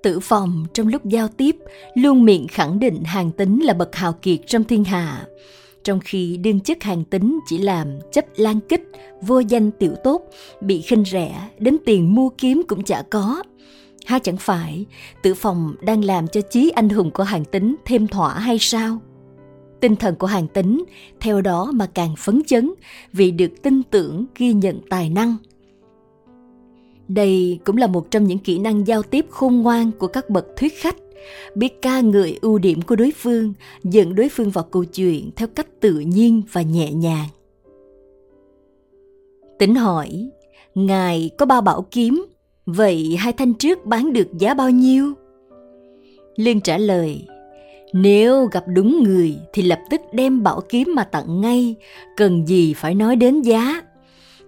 Tử 0.02 0.20
phòng 0.20 0.66
trong 0.74 0.88
lúc 0.88 1.04
giao 1.04 1.28
tiếp 1.28 1.56
luôn 1.94 2.24
miệng 2.24 2.48
khẳng 2.48 2.78
định 2.78 3.04
hàng 3.04 3.30
tính 3.30 3.60
là 3.64 3.72
bậc 3.72 3.96
hào 3.96 4.12
kiệt 4.12 4.40
trong 4.46 4.64
thiên 4.64 4.84
hạ, 4.84 5.26
trong 5.84 6.00
khi 6.00 6.36
đương 6.36 6.60
chức 6.60 6.82
hàng 6.82 7.04
tính 7.04 7.38
chỉ 7.46 7.58
làm 7.58 7.86
chấp 8.12 8.24
lan 8.36 8.60
kích, 8.68 8.82
vô 9.22 9.38
danh 9.38 9.70
tiểu 9.70 9.92
tốt, 10.04 10.22
bị 10.60 10.80
khinh 10.80 11.04
rẻ, 11.04 11.48
đến 11.58 11.76
tiền 11.86 12.14
mua 12.14 12.28
kiếm 12.28 12.62
cũng 12.68 12.82
chả 12.82 13.02
có. 13.10 13.42
Ha 14.06 14.18
chẳng 14.18 14.36
phải, 14.36 14.86
tử 15.22 15.34
phòng 15.34 15.74
đang 15.82 16.04
làm 16.04 16.28
cho 16.28 16.40
chí 16.40 16.70
anh 16.70 16.88
hùng 16.88 17.10
của 17.10 17.22
hàng 17.22 17.44
tính 17.44 17.76
thêm 17.84 18.06
thỏa 18.06 18.34
hay 18.38 18.58
sao? 18.58 18.98
Tinh 19.80 19.96
thần 19.96 20.14
của 20.14 20.26
hàng 20.26 20.48
tính 20.48 20.84
theo 21.20 21.40
đó 21.40 21.70
mà 21.74 21.86
càng 21.86 22.14
phấn 22.18 22.42
chấn 22.46 22.72
vì 23.12 23.30
được 23.30 23.62
tin 23.62 23.82
tưởng 23.82 24.26
ghi 24.36 24.52
nhận 24.52 24.80
tài 24.88 25.10
năng– 25.10 25.36
đây 27.14 27.58
cũng 27.64 27.76
là 27.76 27.86
một 27.86 28.10
trong 28.10 28.24
những 28.24 28.38
kỹ 28.38 28.58
năng 28.58 28.86
giao 28.86 29.02
tiếp 29.02 29.26
khôn 29.30 29.56
ngoan 29.56 29.90
của 29.98 30.06
các 30.06 30.30
bậc 30.30 30.46
thuyết 30.56 30.72
khách, 30.76 30.96
biết 31.54 31.82
ca 31.82 32.00
ngợi 32.00 32.38
ưu 32.40 32.58
điểm 32.58 32.82
của 32.82 32.96
đối 32.96 33.12
phương, 33.16 33.52
dẫn 33.84 34.14
đối 34.14 34.28
phương 34.28 34.50
vào 34.50 34.64
câu 34.64 34.84
chuyện 34.84 35.30
theo 35.36 35.48
cách 35.48 35.66
tự 35.80 35.98
nhiên 35.98 36.42
và 36.52 36.62
nhẹ 36.62 36.92
nhàng. 36.92 37.28
Tính 39.58 39.74
hỏi, 39.74 40.30
Ngài 40.74 41.30
có 41.38 41.46
ba 41.46 41.60
bảo 41.60 41.86
kiếm, 41.90 42.24
vậy 42.66 43.16
hai 43.18 43.32
thanh 43.32 43.54
trước 43.54 43.86
bán 43.86 44.12
được 44.12 44.28
giá 44.38 44.54
bao 44.54 44.70
nhiêu? 44.70 45.12
Liên 46.36 46.60
trả 46.60 46.78
lời, 46.78 47.26
nếu 47.92 48.46
gặp 48.52 48.64
đúng 48.66 49.04
người 49.04 49.36
thì 49.52 49.62
lập 49.62 49.78
tức 49.90 50.00
đem 50.12 50.42
bảo 50.42 50.60
kiếm 50.68 50.88
mà 50.94 51.04
tặng 51.04 51.40
ngay, 51.40 51.74
cần 52.16 52.48
gì 52.48 52.74
phải 52.74 52.94
nói 52.94 53.16
đến 53.16 53.42
giá. 53.42 53.82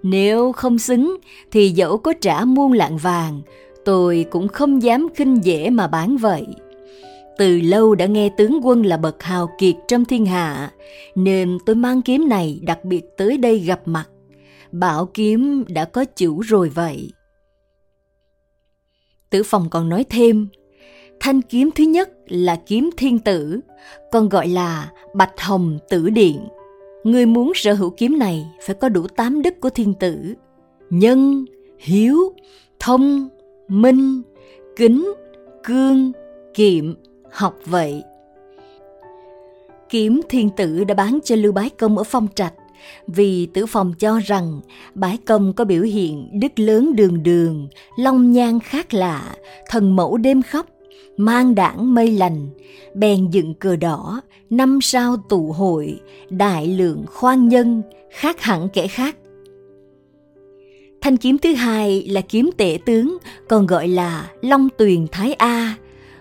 Nếu 0.03 0.53
không 0.53 0.79
xứng 0.79 1.17
thì 1.51 1.71
dẫu 1.71 1.99
có 1.99 2.13
trả 2.21 2.45
muôn 2.45 2.73
lạng 2.73 2.97
vàng, 2.97 3.43
tôi 3.85 4.27
cũng 4.31 4.49
không 4.49 4.83
dám 4.83 5.09
khinh 5.15 5.45
dễ 5.45 5.71
mà 5.71 5.87
bán 5.87 6.17
vậy. 6.17 6.47
Từ 7.39 7.61
lâu 7.61 7.95
đã 7.95 8.07
nghe 8.07 8.29
tướng 8.29 8.61
quân 8.63 8.83
là 8.83 8.97
bậc 8.97 9.23
hào 9.23 9.49
kiệt 9.59 9.75
trong 9.89 10.05
thiên 10.05 10.27
hạ, 10.27 10.71
nên 11.15 11.59
tôi 11.67 11.77
mang 11.77 12.03
kiếm 12.03 12.29
này 12.29 12.61
đặc 12.63 12.85
biệt 12.85 13.03
tới 13.17 13.39
đây 13.39 13.59
gặp 13.59 13.81
mặt. 13.85 14.09
Bảo 14.73 15.07
kiếm 15.15 15.65
đã 15.69 15.85
có 15.85 16.05
chủ 16.05 16.41
rồi 16.41 16.69
vậy. 16.69 17.13
Tử 19.31 19.43
phòng 19.43 19.71
còn 19.71 19.89
nói 19.89 20.05
thêm, 20.11 20.49
thanh 21.23 21.43
kiếm 21.43 21.71
thứ 21.75 21.85
nhất 21.85 22.11
là 22.29 22.57
kiếm 22.67 22.91
thiên 22.97 23.19
tử, 23.19 23.61
còn 24.13 24.29
gọi 24.29 24.49
là 24.49 24.93
bạch 25.15 25.41
hồng 25.41 25.79
tử 25.89 26.11
điện 26.11 26.41
Người 27.05 27.27
muốn 27.27 27.53
sở 27.55 27.73
hữu 27.73 27.91
kiếm 27.91 28.19
này 28.19 28.47
phải 28.67 28.75
có 28.75 28.89
đủ 28.89 29.07
tám 29.07 29.43
đức 29.43 29.61
của 29.61 29.71
thiên 29.71 29.95
tử. 29.95 30.35
Nhân, 30.91 31.45
hiếu, 31.79 32.19
thông, 32.79 33.29
minh, 33.69 34.23
kính, 34.77 35.15
cương, 35.65 36.13
kiệm, 36.55 36.95
học 37.33 37.59
vậy. 37.67 38.03
Kiếm 39.89 40.21
thiên 40.29 40.51
tử 40.57 40.85
đã 40.85 40.95
bán 40.95 41.19
cho 41.25 41.37
Lưu 41.37 41.53
Bái 41.53 41.71
Công 41.71 41.99
ở 41.99 42.05
Phong 42.05 42.29
Trạch 42.35 42.55
vì 43.07 43.47
tử 43.47 43.67
phòng 43.67 43.93
cho 43.99 44.19
rằng 44.19 44.61
bái 44.95 45.19
công 45.27 45.53
có 45.53 45.65
biểu 45.65 45.83
hiện 45.83 46.41
đức 46.41 46.59
lớn 46.59 46.97
đường 46.97 47.23
đường, 47.23 47.69
long 47.97 48.33
nhan 48.33 48.61
khác 48.61 48.95
lạ, 48.95 49.35
thần 49.69 49.97
mẫu 49.97 50.17
đêm 50.17 50.43
khóc, 50.43 50.67
mang 51.17 51.55
đảng 51.55 51.95
mây 51.95 52.11
lành, 52.11 52.49
bèn 52.95 53.31
dựng 53.31 53.55
cờ 53.55 53.77
đỏ, 53.77 54.21
năm 54.51 54.79
sao 54.83 55.17
tụ 55.29 55.53
hội, 55.53 56.01
đại 56.31 56.67
lượng 56.67 57.05
khoan 57.07 57.49
nhân, 57.49 57.83
khác 58.11 58.41
hẳn 58.41 58.69
kẻ 58.73 58.87
khác. 58.87 59.17
Thanh 61.01 61.17
kiếm 61.17 61.39
thứ 61.39 61.55
hai 61.55 62.07
là 62.09 62.21
kiếm 62.21 62.51
tể 62.57 62.79
tướng, 62.87 63.19
còn 63.49 63.67
gọi 63.67 63.89
là 63.89 64.31
Long 64.43 64.69
Tuyền 64.79 65.07
Thái 65.13 65.33
A. 65.33 65.77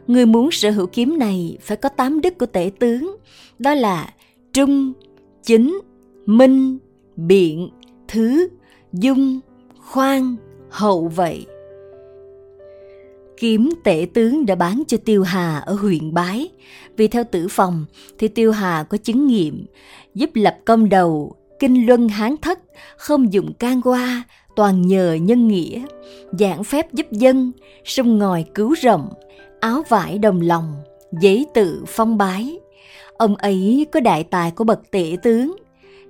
Người 0.07 0.25
muốn 0.25 0.51
sở 0.51 0.71
hữu 0.71 0.85
kiếm 0.85 1.19
này 1.19 1.57
phải 1.61 1.77
có 1.77 1.89
tám 1.89 2.21
đức 2.21 2.37
của 2.37 2.45
tể 2.45 2.71
tướng, 2.79 3.15
đó 3.59 3.73
là 3.73 4.13
trung, 4.53 4.93
chính, 5.43 5.81
minh, 6.25 6.77
biện, 7.15 7.69
thứ, 8.07 8.47
dung, 8.93 9.39
khoan, 9.79 10.35
hậu 10.69 11.07
vậy 11.07 11.45
kiếm 13.41 13.69
tể 13.83 14.07
tướng 14.13 14.45
đã 14.45 14.55
bán 14.55 14.83
cho 14.87 14.97
Tiêu 15.05 15.23
Hà 15.23 15.57
ở 15.57 15.73
huyện 15.73 16.13
Bái. 16.13 16.49
Vì 16.97 17.07
theo 17.07 17.23
tử 17.31 17.47
phòng 17.47 17.85
thì 18.17 18.27
Tiêu 18.27 18.51
Hà 18.51 18.83
có 18.83 18.97
chứng 18.97 19.27
nghiệm, 19.27 19.65
giúp 20.15 20.29
lập 20.33 20.57
công 20.65 20.89
đầu, 20.89 21.35
kinh 21.59 21.87
luân 21.87 22.09
hán 22.09 22.35
thất, 22.41 22.59
không 22.97 23.33
dùng 23.33 23.53
can 23.53 23.81
qua, 23.81 24.23
toàn 24.55 24.81
nhờ 24.81 25.13
nhân 25.13 25.47
nghĩa, 25.47 25.85
giảng 26.39 26.63
phép 26.63 26.93
giúp 26.93 27.11
dân, 27.11 27.51
sông 27.85 28.17
ngòi 28.17 28.45
cứu 28.55 28.75
rộng, 28.81 29.13
áo 29.59 29.83
vải 29.89 30.17
đồng 30.17 30.41
lòng, 30.41 30.73
giấy 31.21 31.45
tự 31.53 31.83
phong 31.87 32.17
bái. 32.17 32.59
Ông 33.17 33.35
ấy 33.35 33.85
có 33.91 33.99
đại 33.99 34.23
tài 34.23 34.51
của 34.51 34.63
bậc 34.63 34.91
tể 34.91 35.17
tướng, 35.23 35.55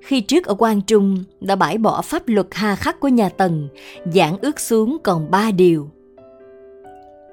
khi 0.01 0.21
trước 0.21 0.45
ở 0.45 0.55
Quan 0.57 0.81
Trung 0.81 1.23
đã 1.39 1.55
bãi 1.55 1.77
bỏ 1.77 2.01
pháp 2.01 2.27
luật 2.27 2.47
hà 2.51 2.75
khắc 2.75 2.99
của 2.99 3.07
nhà 3.07 3.29
Tần, 3.29 3.67
giảng 4.13 4.37
ước 4.41 4.59
xuống 4.59 4.97
còn 5.03 5.31
ba 5.31 5.51
điều– 5.51 5.89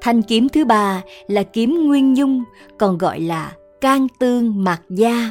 Thanh 0.01 0.23
kiếm 0.23 0.49
thứ 0.49 0.65
ba 0.65 1.03
là 1.27 1.43
kiếm 1.43 1.87
nguyên 1.87 2.15
nhung, 2.15 2.45
còn 2.79 2.99
gọi 2.99 3.21
là 3.21 3.53
can 3.81 4.07
tương 4.19 4.65
mạc 4.65 4.83
gia. 4.91 5.31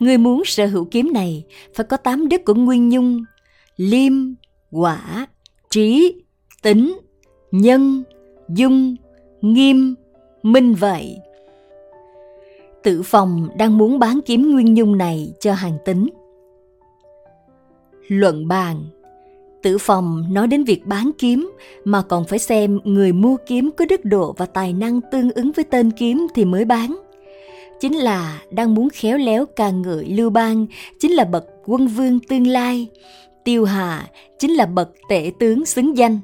Người 0.00 0.18
muốn 0.18 0.44
sở 0.44 0.66
hữu 0.66 0.84
kiếm 0.84 1.12
này 1.12 1.44
phải 1.74 1.86
có 1.86 1.96
tám 1.96 2.28
đức 2.28 2.44
của 2.44 2.54
nguyên 2.54 2.88
nhung, 2.88 3.24
liêm, 3.76 4.12
quả, 4.70 5.26
trí, 5.70 6.14
tính, 6.62 6.98
nhân, 7.50 8.02
dung, 8.48 8.96
nghiêm, 9.40 9.94
minh 10.42 10.74
vậy. 10.74 11.18
Tử 12.82 13.02
phòng 13.02 13.48
đang 13.58 13.78
muốn 13.78 13.98
bán 13.98 14.20
kiếm 14.26 14.52
nguyên 14.52 14.74
nhung 14.74 14.98
này 14.98 15.32
cho 15.40 15.52
hàng 15.52 15.78
tính. 15.84 16.08
Luận 18.08 18.48
bàn 18.48 18.84
Tử 19.64 19.78
phòng 19.78 20.24
nói 20.30 20.46
đến 20.46 20.64
việc 20.64 20.86
bán 20.86 21.10
kiếm 21.18 21.50
mà 21.84 22.02
còn 22.02 22.24
phải 22.24 22.38
xem 22.38 22.80
người 22.84 23.12
mua 23.12 23.36
kiếm 23.46 23.70
có 23.76 23.84
đức 23.84 24.04
độ 24.04 24.34
và 24.38 24.46
tài 24.46 24.72
năng 24.72 25.00
tương 25.12 25.30
ứng 25.30 25.52
với 25.52 25.64
tên 25.64 25.90
kiếm 25.90 26.26
thì 26.34 26.44
mới 26.44 26.64
bán. 26.64 26.96
Chính 27.80 27.96
là 27.96 28.42
đang 28.50 28.74
muốn 28.74 28.88
khéo 28.90 29.18
léo 29.18 29.46
ca 29.46 29.70
ngợi 29.70 30.04
Lưu 30.04 30.30
Bang, 30.30 30.66
chính 31.00 31.12
là 31.12 31.24
bậc 31.24 31.44
quân 31.66 31.86
vương 31.86 32.20
tương 32.20 32.46
lai. 32.46 32.86
Tiêu 33.44 33.64
Hà 33.64 34.10
chính 34.38 34.50
là 34.50 34.66
bậc 34.66 34.90
tể 35.08 35.32
tướng 35.38 35.64
xứng 35.64 35.96
danh. 35.96 36.18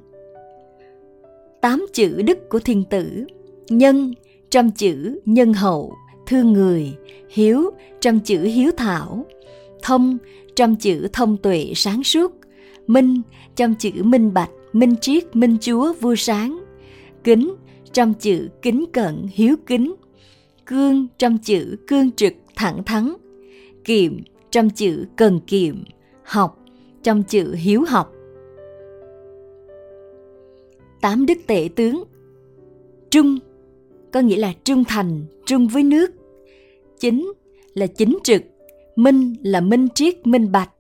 Tám 1.60 1.86
chữ 1.92 2.22
đức 2.22 2.48
của 2.48 2.58
thiên 2.58 2.84
tử, 2.84 3.24
nhân 3.68 4.14
trăm 4.50 4.70
chữ 4.70 5.20
nhân 5.24 5.52
hậu, 5.52 5.94
thương 6.26 6.52
người, 6.52 6.92
hiếu 7.30 7.70
trăm 8.00 8.20
chữ 8.20 8.42
hiếu 8.42 8.70
thảo, 8.76 9.26
thông 9.82 10.18
trăm 10.56 10.76
chữ 10.76 11.08
thông 11.12 11.36
tuệ 11.36 11.72
sáng 11.74 12.04
suốt, 12.04 12.39
minh 12.92 13.22
trong 13.56 13.74
chữ 13.74 13.90
minh 14.02 14.34
bạch, 14.34 14.50
minh 14.72 14.96
triết, 15.00 15.36
minh 15.36 15.56
chúa, 15.60 15.92
vua 15.92 16.14
sáng. 16.14 16.64
Kính 17.24 17.54
trong 17.92 18.14
chữ 18.14 18.48
kính 18.62 18.84
cận, 18.92 19.26
hiếu 19.32 19.56
kính. 19.66 19.94
Cương 20.66 21.06
trong 21.18 21.38
chữ 21.38 21.76
cương 21.86 22.12
trực, 22.12 22.32
thẳng 22.56 22.84
thắn. 22.84 23.12
Kiệm 23.84 24.18
trong 24.50 24.70
chữ 24.70 25.06
cần 25.16 25.40
kiệm. 25.46 25.84
Học 26.24 26.58
trong 27.02 27.22
chữ 27.22 27.54
hiếu 27.54 27.84
học. 27.88 28.12
Tám 31.00 31.26
đức 31.26 31.38
tể 31.46 31.68
tướng 31.76 32.04
Trung 33.10 33.38
có 34.12 34.20
nghĩa 34.20 34.36
là 34.36 34.52
trung 34.64 34.84
thành, 34.84 35.24
trung 35.46 35.68
với 35.68 35.82
nước. 35.82 36.10
Chính 37.00 37.32
là 37.74 37.86
chính 37.86 38.18
trực, 38.24 38.42
minh 38.96 39.34
là 39.42 39.60
minh 39.60 39.88
triết 39.94 40.26
minh 40.26 40.52
bạch, 40.52 40.70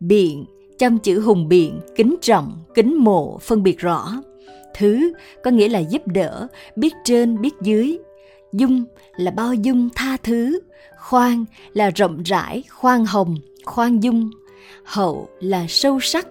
biện 0.00 0.44
trong 0.78 0.98
chữ 0.98 1.20
hùng 1.20 1.48
biện, 1.48 1.80
kính 1.94 2.16
trọng, 2.20 2.62
kính 2.74 3.04
mộ, 3.04 3.38
phân 3.38 3.62
biệt 3.62 3.78
rõ. 3.78 4.12
Thứ 4.74 5.12
có 5.44 5.50
nghĩa 5.50 5.68
là 5.68 5.78
giúp 5.78 6.02
đỡ, 6.06 6.48
biết 6.76 6.92
trên, 7.04 7.40
biết 7.40 7.54
dưới. 7.62 7.98
Dung 8.52 8.84
là 9.16 9.30
bao 9.30 9.54
dung 9.54 9.88
tha 9.94 10.16
thứ. 10.22 10.60
Khoan 10.98 11.44
là 11.72 11.90
rộng 11.90 12.22
rãi, 12.22 12.64
khoan 12.70 13.04
hồng, 13.06 13.36
khoan 13.64 14.02
dung. 14.02 14.30
Hậu 14.84 15.28
là 15.40 15.66
sâu 15.68 16.00
sắc. 16.00 16.26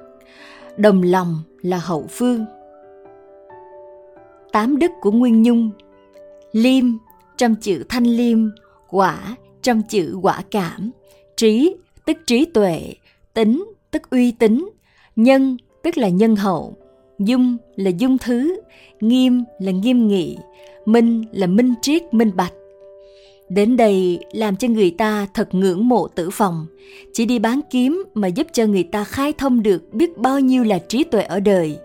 Đồng 0.78 1.04
lòng 1.04 1.40
là 1.62 1.78
hậu 1.78 2.08
phương. 2.10 2.46
Tám 4.52 4.80
đức 4.80 4.92
của 5.02 5.12
Nguyên 5.12 5.44
Nhung 5.44 5.72
Liêm 6.52 6.86
trong 7.38 7.56
chữ 7.56 7.84
thanh 7.90 8.04
liêm, 8.04 8.40
quả 8.90 9.36
trong 9.62 9.82
chữ 9.90 10.18
quả 10.22 10.42
cảm, 10.52 10.92
trí 11.38 11.76
tức 12.06 12.18
trí 12.28 12.46
tuệ, 12.46 12.94
tính 13.34 13.66
tức 13.96 14.10
uy 14.10 14.32
tín, 14.32 14.70
nhân 15.16 15.58
tức 15.84 15.98
là 15.98 16.10
nhân 16.10 16.36
hậu, 16.36 16.78
dung 17.20 17.58
là 17.76 17.90
dung 17.90 18.18
thứ, 18.18 18.62
nghiêm 19.02 19.44
là 19.60 19.72
nghiêm 19.72 20.08
nghị, 20.08 20.38
minh 20.86 21.24
là 21.32 21.48
minh 21.48 21.74
triết 21.82 22.14
minh 22.14 22.32
bạch. 22.36 22.54
Đến 23.50 23.78
đây 23.78 24.20
làm 24.32 24.56
cho 24.56 24.68
người 24.68 24.92
ta 24.92 25.28
thật 25.34 25.56
ngưỡng 25.56 25.88
mộ 25.88 26.08
tử 26.08 26.30
phòng, 26.30 26.66
chỉ 27.14 27.26
đi 27.26 27.40
bán 27.40 27.60
kiếm 27.70 28.04
mà 28.14 28.28
giúp 28.28 28.48
cho 28.54 28.66
người 28.66 28.84
ta 28.84 29.04
khai 29.04 29.34
thông 29.38 29.64
được 29.64 29.94
biết 29.94 30.18
bao 30.18 30.40
nhiêu 30.40 30.64
là 30.64 30.80
trí 30.80 31.04
tuệ 31.04 31.22
ở 31.22 31.40
đời. 31.40 31.78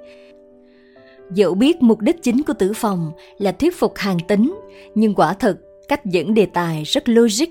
Dẫu 1.34 1.54
biết 1.54 1.82
mục 1.82 2.00
đích 2.00 2.22
chính 2.22 2.42
của 2.42 2.52
tử 2.52 2.72
phòng 2.72 3.12
là 3.38 3.52
thuyết 3.52 3.76
phục 3.76 3.96
hàng 3.96 4.18
tính, 4.28 4.54
nhưng 4.94 5.14
quả 5.14 5.34
thật 5.34 5.58
cách 5.88 6.06
dẫn 6.06 6.34
đề 6.34 6.46
tài 6.46 6.82
rất 6.84 7.08
logic, 7.08 7.48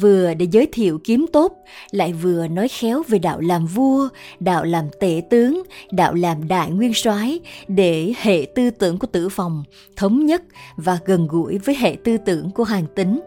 vừa 0.00 0.34
để 0.34 0.46
giới 0.50 0.66
thiệu 0.72 1.00
kiếm 1.04 1.26
tốt, 1.32 1.52
lại 1.90 2.12
vừa 2.12 2.46
nói 2.48 2.68
khéo 2.68 3.02
về 3.08 3.18
đạo 3.18 3.40
làm 3.40 3.66
vua, 3.66 4.08
đạo 4.40 4.64
làm 4.64 4.84
tể 5.00 5.22
tướng, 5.30 5.62
đạo 5.90 6.14
làm 6.14 6.48
đại 6.48 6.70
nguyên 6.70 6.94
soái 6.94 7.40
để 7.68 8.12
hệ 8.20 8.46
tư 8.54 8.70
tưởng 8.70 8.98
của 8.98 9.06
tử 9.06 9.28
phòng 9.28 9.64
thống 9.96 10.26
nhất 10.26 10.42
và 10.76 10.98
gần 11.04 11.26
gũi 11.26 11.58
với 11.58 11.74
hệ 11.74 11.96
tư 12.04 12.16
tưởng 12.26 12.50
của 12.50 12.64
hàng 12.64 12.86
tính. 12.94 13.20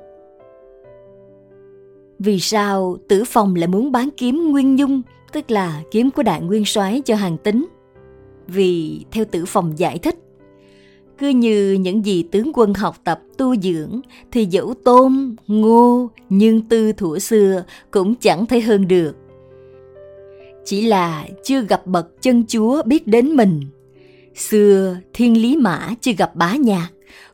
Vì 2.19 2.39
sao 2.39 2.97
tử 3.07 3.23
phòng 3.23 3.55
lại 3.55 3.67
muốn 3.67 3.91
bán 3.91 4.09
kiếm 4.17 4.51
nguyên 4.51 4.75
nhung, 4.75 5.01
tức 5.31 5.51
là 5.51 5.81
kiếm 5.91 6.11
của 6.11 6.23
đại 6.23 6.41
nguyên 6.41 6.65
soái 6.65 7.01
cho 7.01 7.15
hàng 7.15 7.37
tính? 7.37 7.67
Vì 8.47 9.05
theo 9.11 9.25
tử 9.25 9.45
phòng 9.45 9.79
giải 9.79 9.97
thích, 9.97 10.15
cứ 11.17 11.29
như 11.29 11.73
những 11.73 12.05
gì 12.05 12.23
tướng 12.31 12.51
quân 12.53 12.73
học 12.73 12.95
tập 13.03 13.19
tu 13.37 13.55
dưỡng 13.55 14.01
thì 14.31 14.45
dẫu 14.45 14.73
tôm 14.83 15.35
ngô, 15.47 16.09
nhưng 16.29 16.61
tư 16.61 16.93
thủ 16.93 17.19
xưa 17.19 17.63
cũng 17.91 18.15
chẳng 18.15 18.45
thấy 18.45 18.61
hơn 18.61 18.87
được. 18.87 19.15
Chỉ 20.65 20.81
là 20.85 21.25
chưa 21.43 21.61
gặp 21.61 21.87
bậc 21.87 22.21
chân 22.21 22.43
chúa 22.47 22.83
biết 22.83 23.07
đến 23.07 23.35
mình. 23.35 23.61
Xưa 24.35 24.97
thiên 25.13 25.41
lý 25.41 25.57
mã 25.57 25.89
chưa 26.01 26.11
gặp 26.11 26.35
bá 26.35 26.55
nhạc, 26.55 26.89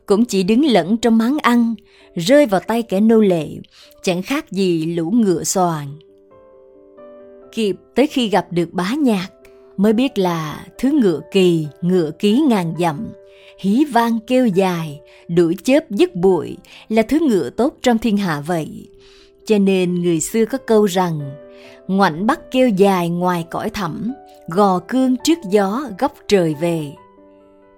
cũng 0.06 0.24
chỉ 0.24 0.42
đứng 0.42 0.64
lẫn 0.64 0.96
trong 0.96 1.18
máng 1.18 1.38
ăn, 1.42 1.74
rơi 2.14 2.46
vào 2.46 2.60
tay 2.60 2.82
kẻ 2.82 3.00
nô 3.00 3.20
lệ, 3.20 3.48
chẳng 4.02 4.22
khác 4.22 4.50
gì 4.50 4.86
lũ 4.86 5.10
ngựa 5.10 5.44
xoàn. 5.44 5.86
Kịp 7.52 7.76
tới 7.94 8.06
khi 8.06 8.28
gặp 8.28 8.46
được 8.50 8.72
bá 8.72 8.90
nhạc, 8.98 9.28
mới 9.76 9.92
biết 9.92 10.18
là 10.18 10.66
thứ 10.78 10.90
ngựa 10.90 11.20
kỳ, 11.32 11.66
ngựa 11.80 12.10
ký 12.18 12.40
ngàn 12.48 12.74
dặm, 12.78 13.08
hí 13.58 13.84
vang 13.92 14.18
kêu 14.26 14.46
dài, 14.46 15.00
đuổi 15.28 15.56
chớp 15.64 15.90
dứt 15.90 16.14
bụi 16.14 16.56
là 16.88 17.02
thứ 17.02 17.18
ngựa 17.20 17.50
tốt 17.50 17.76
trong 17.82 17.98
thiên 17.98 18.16
hạ 18.16 18.42
vậy. 18.46 18.88
Cho 19.46 19.58
nên 19.58 19.94
người 19.94 20.20
xưa 20.20 20.44
có 20.44 20.58
câu 20.58 20.84
rằng, 20.84 21.20
ngoảnh 21.88 22.26
bắt 22.26 22.40
kêu 22.50 22.68
dài 22.68 23.08
ngoài 23.08 23.44
cõi 23.50 23.70
thẳm, 23.70 24.12
gò 24.48 24.78
cương 24.78 25.16
trước 25.24 25.38
gió 25.50 25.82
góc 25.98 26.14
trời 26.28 26.54
về. 26.60 26.92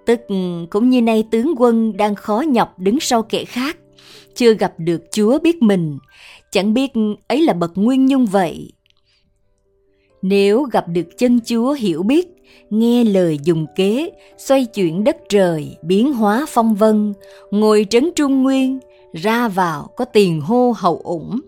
Tức 0.05 0.21
cũng 0.69 0.89
như 0.89 1.01
nay 1.01 1.23
tướng 1.31 1.53
quân 1.57 1.97
đang 1.97 2.15
khó 2.15 2.43
nhọc 2.47 2.79
đứng 2.79 2.99
sau 2.99 3.23
kẻ 3.23 3.45
khác, 3.45 3.77
chưa 4.35 4.53
gặp 4.53 4.73
được 4.77 5.01
chúa 5.11 5.39
biết 5.39 5.61
mình, 5.61 5.97
chẳng 6.51 6.73
biết 6.73 6.91
ấy 7.27 7.41
là 7.41 7.53
bậc 7.53 7.71
nguyên 7.75 8.05
nhung 8.05 8.25
vậy. 8.25 8.71
Nếu 10.27 10.63
gặp 10.63 10.87
được 10.87 11.17
chân 11.17 11.39
chúa 11.45 11.73
hiểu 11.73 12.03
biết, 12.03 12.27
nghe 12.69 13.03
lời 13.03 13.39
dùng 13.43 13.65
kế, 13.75 14.09
xoay 14.37 14.65
chuyển 14.65 15.03
đất 15.03 15.17
trời, 15.29 15.77
biến 15.81 16.13
hóa 16.13 16.45
phong 16.49 16.75
vân, 16.75 17.13
ngồi 17.51 17.85
trấn 17.89 18.09
trung 18.15 18.43
nguyên, 18.43 18.79
ra 19.13 19.47
vào 19.47 19.89
có 19.95 20.05
tiền 20.05 20.41
hô 20.41 20.73
hậu 20.77 21.01
ủng, 21.03 21.39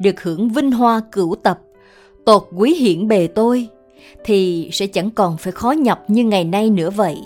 được 0.00 0.20
hưởng 0.20 0.48
vinh 0.48 0.72
hoa 0.72 1.00
cửu 1.12 1.34
tập, 1.34 1.60
tột 2.24 2.42
quý 2.56 2.74
hiển 2.74 3.08
bề 3.08 3.26
tôi, 3.26 3.68
thì 4.24 4.68
sẽ 4.72 4.86
chẳng 4.86 5.10
còn 5.10 5.36
phải 5.36 5.52
khó 5.52 5.70
nhọc 5.70 5.98
như 6.08 6.24
ngày 6.24 6.44
nay 6.44 6.70
nữa 6.70 6.90
vậy. 6.90 7.16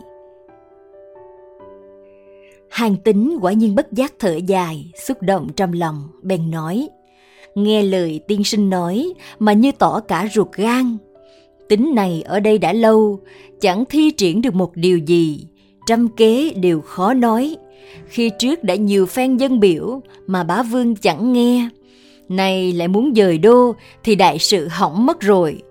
Hàng 2.69 2.97
tính 2.97 3.39
quả 3.43 3.53
nhiên 3.53 3.75
bất 3.75 3.93
giác 3.93 4.15
thở 4.19 4.37
dài, 4.47 4.93
xúc 5.07 5.23
động 5.23 5.49
trong 5.57 5.73
lòng, 5.73 6.09
bèn 6.23 6.51
nói. 6.51 6.89
Nghe 7.63 7.83
lời 7.83 8.21
tiên 8.27 8.45
sinh 8.45 8.71
nói 8.71 9.13
mà 9.39 9.53
như 9.53 9.73
tỏ 9.73 10.01
cả 10.01 10.29
ruột 10.35 10.53
gan, 10.53 10.97
tính 11.69 11.95
này 11.95 12.23
ở 12.23 12.41
đây 12.41 12.59
đã 12.59 12.73
lâu, 12.73 13.21
chẳng 13.61 13.85
thi 13.85 14.11
triển 14.11 14.43
được 14.43 14.55
một 14.55 14.77
điều 14.77 14.99
gì, 14.99 15.47
trăm 15.87 16.09
kế 16.09 16.51
đều 16.51 16.81
khó 16.81 17.15
nói. 17.15 17.57
Khi 18.09 18.31
trước 18.39 18.65
đã 18.65 18.75
nhiều 18.75 19.07
phen 19.07 19.37
dân 19.37 19.61
biểu 19.61 20.01
mà 20.27 20.45
bá 20.45 20.63
vương 20.63 20.95
chẳng 20.95 21.33
nghe, 21.33 21.69
nay 22.29 22.73
lại 22.73 22.89
muốn 22.89 23.13
dời 23.17 23.39
đô 23.39 23.75
thì 24.05 24.15
đại 24.15 24.39
sự 24.39 24.69
hỏng 24.71 25.07
mất 25.07 25.21
rồi. 25.21 25.63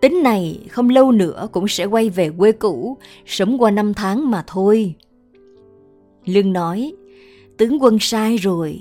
Tính 0.00 0.22
này 0.22 0.58
không 0.68 0.90
lâu 0.90 1.12
nữa 1.12 1.48
cũng 1.52 1.68
sẽ 1.68 1.84
quay 1.84 2.08
về 2.08 2.30
quê 2.38 2.52
cũ, 2.52 2.96
sống 3.26 3.62
qua 3.62 3.70
năm 3.70 3.94
tháng 3.94 4.30
mà 4.30 4.44
thôi. 4.46 4.94
Lương 6.24 6.52
nói, 6.52 6.92
tướng 7.56 7.82
quân 7.82 7.98
sai 7.98 8.36
rồi, 8.36 8.80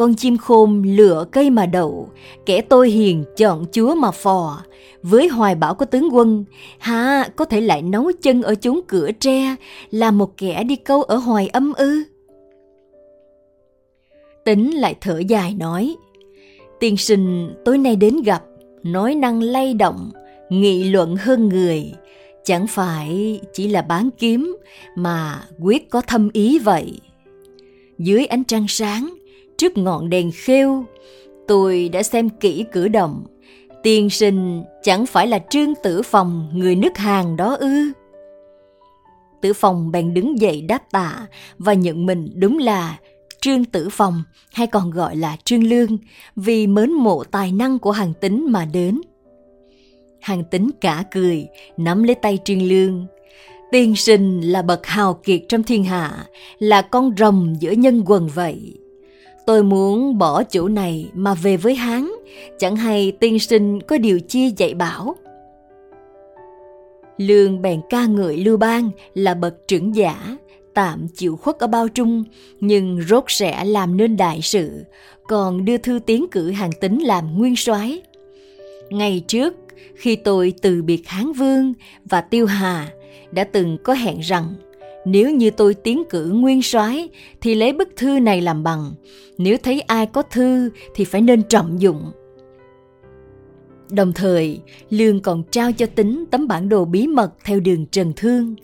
con 0.00 0.14
chim 0.14 0.36
khôn 0.36 0.82
lựa 0.82 1.24
cây 1.32 1.50
mà 1.50 1.66
đậu, 1.66 2.08
kẻ 2.46 2.60
tôi 2.60 2.90
hiền 2.90 3.24
chọn 3.36 3.64
chúa 3.72 3.94
mà 3.94 4.10
phò. 4.10 4.62
Với 5.02 5.28
hoài 5.28 5.54
bão 5.54 5.74
của 5.74 5.84
tướng 5.84 6.08
quân, 6.12 6.44
ha 6.78 7.28
có 7.36 7.44
thể 7.44 7.60
lại 7.60 7.82
nấu 7.82 8.12
chân 8.22 8.42
ở 8.42 8.54
chốn 8.54 8.80
cửa 8.88 9.10
tre, 9.20 9.56
là 9.90 10.10
một 10.10 10.36
kẻ 10.36 10.64
đi 10.64 10.76
câu 10.76 11.02
ở 11.02 11.16
hoài 11.16 11.48
âm 11.48 11.72
ư? 11.72 12.02
Tính 14.44 14.70
lại 14.70 14.94
thở 15.00 15.18
dài 15.18 15.54
nói, 15.54 15.96
tiên 16.80 16.96
sinh 16.96 17.54
tối 17.64 17.78
nay 17.78 17.96
đến 17.96 18.16
gặp, 18.24 18.42
nói 18.82 19.14
năng 19.14 19.42
lay 19.42 19.74
động, 19.74 20.10
nghị 20.50 20.84
luận 20.84 21.16
hơn 21.16 21.48
người, 21.48 21.92
chẳng 22.44 22.66
phải 22.66 23.40
chỉ 23.52 23.68
là 23.68 23.82
bán 23.82 24.10
kiếm 24.18 24.56
mà 24.96 25.42
quyết 25.58 25.90
có 25.90 26.00
thâm 26.00 26.30
ý 26.32 26.58
vậy. 26.58 27.00
Dưới 27.98 28.26
ánh 28.26 28.44
trăng 28.44 28.66
sáng, 28.68 29.14
trước 29.60 29.78
ngọn 29.78 30.10
đèn 30.10 30.30
khêu, 30.34 30.84
tôi 31.48 31.88
đã 31.88 32.02
xem 32.02 32.28
kỹ 32.28 32.64
cử 32.72 32.88
động. 32.88 33.24
Tiên 33.82 34.10
sinh 34.10 34.62
chẳng 34.82 35.06
phải 35.06 35.26
là 35.26 35.38
trương 35.38 35.74
tử 35.82 36.02
phòng 36.02 36.48
người 36.54 36.76
nước 36.76 36.98
hàng 36.98 37.36
đó 37.36 37.56
ư? 37.60 37.92
Tử 39.42 39.52
phòng 39.52 39.90
bèn 39.92 40.14
đứng 40.14 40.40
dậy 40.40 40.62
đáp 40.62 40.82
tạ 40.90 41.26
và 41.58 41.74
nhận 41.74 42.06
mình 42.06 42.28
đúng 42.34 42.58
là 42.58 42.98
Trương 43.40 43.64
Tử 43.64 43.88
Phòng 43.92 44.22
hay 44.52 44.66
còn 44.66 44.90
gọi 44.90 45.16
là 45.16 45.36
Trương 45.44 45.64
Lương 45.64 45.98
vì 46.36 46.66
mến 46.66 46.92
mộ 46.92 47.24
tài 47.24 47.52
năng 47.52 47.78
của 47.78 47.90
hàng 47.90 48.12
tính 48.20 48.46
mà 48.48 48.64
đến. 48.64 49.00
Hàng 50.20 50.44
tính 50.44 50.70
cả 50.80 51.04
cười, 51.10 51.46
nắm 51.76 52.02
lấy 52.02 52.14
tay 52.14 52.38
Trương 52.44 52.62
Lương. 52.62 53.06
Tiên 53.72 53.96
sinh 53.96 54.40
là 54.40 54.62
bậc 54.62 54.86
hào 54.86 55.14
kiệt 55.14 55.40
trong 55.48 55.62
thiên 55.62 55.84
hạ, 55.84 56.26
là 56.58 56.82
con 56.82 57.10
rồng 57.18 57.56
giữa 57.60 57.72
nhân 57.72 58.02
quần 58.06 58.28
vậy. 58.28 58.79
Tôi 59.46 59.62
muốn 59.62 60.18
bỏ 60.18 60.42
chỗ 60.44 60.68
này 60.68 61.10
mà 61.14 61.34
về 61.34 61.56
với 61.56 61.74
Hán, 61.74 62.10
chẳng 62.58 62.76
hay 62.76 63.12
tiên 63.20 63.38
sinh 63.38 63.80
có 63.80 63.98
điều 63.98 64.20
chi 64.20 64.52
dạy 64.56 64.74
bảo. 64.74 65.16
Lương 67.16 67.62
bèn 67.62 67.80
ca 67.90 68.06
ngợi 68.06 68.36
Lưu 68.36 68.56
Bang 68.56 68.90
là 69.14 69.34
bậc 69.34 69.68
trưởng 69.68 69.94
giả, 69.94 70.36
tạm 70.74 71.06
chịu 71.14 71.36
khuất 71.36 71.58
ở 71.58 71.66
bao 71.66 71.88
trung, 71.88 72.24
nhưng 72.60 73.02
rốt 73.08 73.24
sẽ 73.28 73.64
làm 73.64 73.96
nên 73.96 74.16
đại 74.16 74.40
sự, 74.42 74.84
còn 75.28 75.64
đưa 75.64 75.78
thư 75.78 76.00
tiến 76.06 76.26
cử 76.30 76.50
hàng 76.50 76.72
tính 76.80 76.98
làm 77.02 77.38
nguyên 77.38 77.56
soái. 77.56 78.02
Ngày 78.90 79.24
trước, 79.28 79.54
khi 79.94 80.16
tôi 80.16 80.52
từ 80.62 80.82
biệt 80.82 81.08
Hán 81.08 81.32
Vương 81.32 81.72
và 82.04 82.20
Tiêu 82.20 82.46
Hà, 82.46 82.88
đã 83.32 83.44
từng 83.44 83.78
có 83.84 83.92
hẹn 83.92 84.20
rằng 84.20 84.54
nếu 85.04 85.30
như 85.30 85.50
tôi 85.50 85.74
tiến 85.74 86.02
cử 86.10 86.26
nguyên 86.26 86.62
soái 86.62 87.08
thì 87.40 87.54
lấy 87.54 87.72
bức 87.72 87.88
thư 87.96 88.18
này 88.18 88.40
làm 88.40 88.62
bằng. 88.62 88.92
Nếu 89.38 89.56
thấy 89.62 89.80
ai 89.80 90.06
có 90.06 90.22
thư 90.22 90.70
thì 90.94 91.04
phải 91.04 91.20
nên 91.20 91.42
trọng 91.42 91.80
dụng. 91.80 92.12
Đồng 93.90 94.12
thời, 94.12 94.60
Lương 94.90 95.20
còn 95.20 95.42
trao 95.50 95.72
cho 95.72 95.86
tính 95.86 96.24
tấm 96.30 96.48
bản 96.48 96.68
đồ 96.68 96.84
bí 96.84 97.06
mật 97.06 97.32
theo 97.44 97.60
đường 97.60 97.86
Trần 97.86 98.12
Thương. 98.16 98.54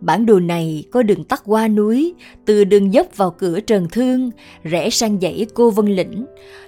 Bản 0.00 0.26
đồ 0.26 0.40
này 0.40 0.84
có 0.90 1.02
đường 1.02 1.24
tắt 1.24 1.42
qua 1.44 1.68
núi, 1.68 2.14
từ 2.44 2.64
đường 2.64 2.94
dốc 2.94 3.16
vào 3.16 3.30
cửa 3.30 3.60
Trần 3.60 3.88
Thương, 3.92 4.30
rẽ 4.62 4.90
sang 4.90 5.20
dãy 5.20 5.46
Cô 5.54 5.70
Vân 5.70 5.86
Lĩnh, 5.86 6.26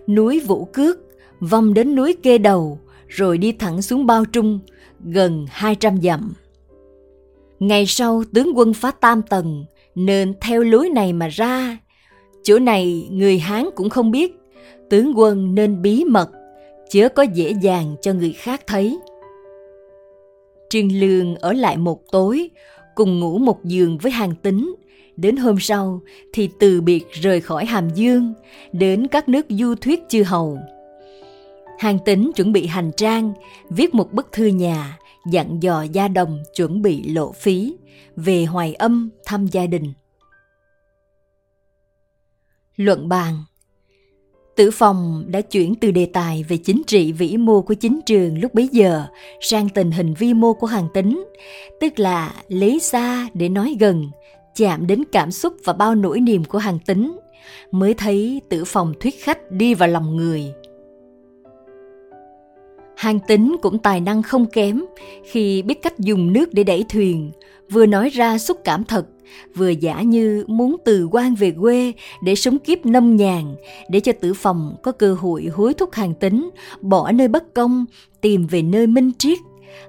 núi 0.09 0.41
Vũ 0.41 0.65
Cước, 0.65 0.99
vòng 1.41 1.75
đến 1.75 1.95
núi 1.95 2.17
Kê 2.23 2.39
Đầu, 2.39 2.81
rồi 3.09 3.39
đi 3.39 3.53
thẳng 3.53 3.83
xuống 3.83 4.07
Bao 4.07 4.25
Trung, 4.25 4.59
gần 5.05 5.47
200 5.51 6.03
dặm. 6.03 6.35
Ngày 7.61 7.87
sau 7.87 8.23
tướng 8.35 8.59
quân 8.59 8.75
phá 8.75 8.91
tam 8.91 9.23
tầng, 9.23 9.65
nên 9.95 10.35
theo 10.41 10.63
lối 10.63 10.89
này 10.89 11.13
mà 11.13 11.29
ra. 11.29 11.79
Chỗ 12.43 12.59
này 12.59 13.09
người 13.11 13.39
Hán 13.39 13.69
cũng 13.75 13.91
không 13.91 14.11
biết, 14.11 14.33
tướng 14.91 15.19
quân 15.19 15.55
nên 15.55 15.83
bí 15.83 16.05
mật, 16.05 16.31
chớ 16.91 17.09
có 17.09 17.23
dễ 17.23 17.55
dàng 17.63 17.97
cho 18.03 18.13
người 18.13 18.33
khác 18.33 18.67
thấy. 18.67 18.99
Trương 20.71 20.93
Lương 20.93 21.37
ở 21.37 21.53
lại 21.53 21.77
một 21.77 22.01
tối, 22.13 22.51
cùng 22.95 23.21
ngủ 23.21 23.39
một 23.39 23.65
giường 23.65 23.99
với 23.99 24.13
hàng 24.13 24.35
tính. 24.43 24.75
Đến 25.17 25.37
hôm 25.37 25.57
sau 25.61 26.01
thì 26.33 26.49
từ 26.59 26.81
biệt 26.81 27.05
rời 27.13 27.41
khỏi 27.41 27.65
Hàm 27.65 27.91
Dương, 27.95 28.35
đến 28.73 29.07
các 29.07 29.29
nước 29.29 29.47
du 29.49 29.75
thuyết 29.75 30.03
chư 30.09 30.23
hầu. 30.23 30.59
Hàng 31.79 31.99
tính 32.05 32.31
chuẩn 32.37 32.53
bị 32.53 32.67
hành 32.67 32.91
trang, 32.97 33.33
viết 33.71 33.95
một 33.95 34.13
bức 34.13 34.33
thư 34.33 34.47
nhà, 34.47 34.99
dặn 35.31 35.63
dò 35.63 35.83
gia 35.83 36.09
đồng 36.09 36.43
chuẩn 36.55 36.83
bị 36.83 37.03
lộ 37.03 37.33
phí, 37.33 37.77
về 38.17 38.45
hoài 38.45 38.75
âm 38.75 39.11
thăm 39.25 39.47
gia 39.47 39.67
đình. 39.67 39.93
Luận 42.77 43.09
bàn 43.09 43.45
Tử 44.57 44.71
Phong 44.71 45.25
đã 45.27 45.41
chuyển 45.41 45.75
từ 45.75 45.91
đề 45.91 46.07
tài 46.07 46.43
về 46.43 46.57
chính 46.57 46.83
trị 46.87 47.13
vĩ 47.13 47.37
mô 47.37 47.63
của 47.63 47.75
chính 47.75 48.01
trường 48.07 48.39
lúc 48.39 48.55
bấy 48.55 48.69
giờ 48.73 49.07
sang 49.41 49.69
tình 49.69 49.91
hình 49.91 50.15
vi 50.15 50.35
mô 50.35 50.53
của 50.53 50.67
hàng 50.67 50.89
tính, 50.95 51.25
tức 51.81 51.99
là 51.99 52.35
lấy 52.49 52.81
xa 52.81 53.29
để 53.35 53.49
nói 53.49 53.77
gần, 53.81 54.11
chạm 54.55 54.87
đến 54.87 55.05
cảm 55.13 55.31
xúc 55.31 55.55
và 55.65 55.73
bao 55.73 55.95
nỗi 55.95 56.21
niềm 56.21 56.45
của 56.45 56.59
hàng 56.59 56.79
tính, 56.79 57.19
mới 57.71 57.95
thấy 57.95 58.41
tử 58.49 58.65
Phong 58.67 58.95
thuyết 59.01 59.15
khách 59.23 59.51
đi 59.51 59.75
vào 59.75 59.89
lòng 59.89 60.17
người. 60.17 60.53
Hàng 62.97 63.19
tính 63.27 63.57
cũng 63.63 63.79
tài 63.79 64.01
năng 64.01 64.23
không 64.23 64.47
kém 64.47 64.85
khi 65.25 65.63
biết 65.63 65.83
cách 65.83 65.99
dùng 65.99 66.33
nước 66.33 66.55
để 66.55 66.65
đẩy 66.65 66.85
thuyền, 66.89 67.31
vừa 67.71 67.87
nói 67.87 68.09
ra 68.09 68.39
xúc 68.39 68.59
cảm 68.65 68.85
thật, 68.85 69.07
vừa 69.55 69.69
giả 69.69 70.03
như 70.03 70.45
muốn 70.47 70.77
từ 70.85 71.09
quan 71.11 71.35
về 71.35 71.53
quê 71.61 71.93
để 72.23 72.35
sống 72.35 72.59
kiếp 72.59 72.87
nâm 72.87 73.17
nhàn, 73.17 73.55
để 73.91 74.01
cho 74.01 74.13
tử 74.21 74.35
phòng 74.35 74.77
có 74.83 74.93
cơ 74.93 75.15
hội 75.15 75.45
hối 75.45 75.75
thúc 75.75 75.93
hàng 75.93 76.15
tính, 76.15 76.51
bỏ 76.81 77.13
nơi 77.13 77.29
bất 77.29 77.55
công, 77.55 77.85
tìm 78.21 78.47
về 78.47 78.63
nơi 78.63 78.87
minh 78.87 79.11
triết, 79.19 79.39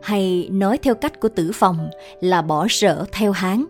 hay 0.01 0.49
nói 0.51 0.77
theo 0.77 0.95
cách 0.95 1.19
của 1.19 1.29
tử 1.29 1.51
phòng 1.53 1.89
là 2.21 2.41
bỏ 2.41 2.67
sở 2.69 3.05
theo 3.11 3.31
hán. 3.31 3.65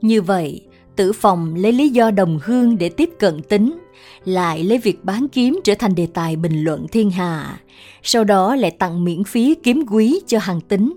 Như 0.00 0.22
vậy, 0.22 0.66
tử 0.98 1.12
phòng 1.12 1.54
lấy 1.54 1.72
lý 1.72 1.88
do 1.88 2.10
đồng 2.10 2.38
hương 2.42 2.78
để 2.78 2.88
tiếp 2.88 3.10
cận 3.18 3.42
tính, 3.42 3.78
lại 4.24 4.64
lấy 4.64 4.78
việc 4.78 5.04
bán 5.04 5.26
kiếm 5.28 5.60
trở 5.64 5.74
thành 5.74 5.94
đề 5.94 6.06
tài 6.14 6.36
bình 6.36 6.64
luận 6.64 6.86
thiên 6.88 7.10
hạ, 7.10 7.60
sau 8.02 8.24
đó 8.24 8.56
lại 8.56 8.70
tặng 8.70 9.04
miễn 9.04 9.24
phí 9.24 9.54
kiếm 9.62 9.84
quý 9.90 10.20
cho 10.26 10.38
hàng 10.38 10.60
tính 10.60 10.94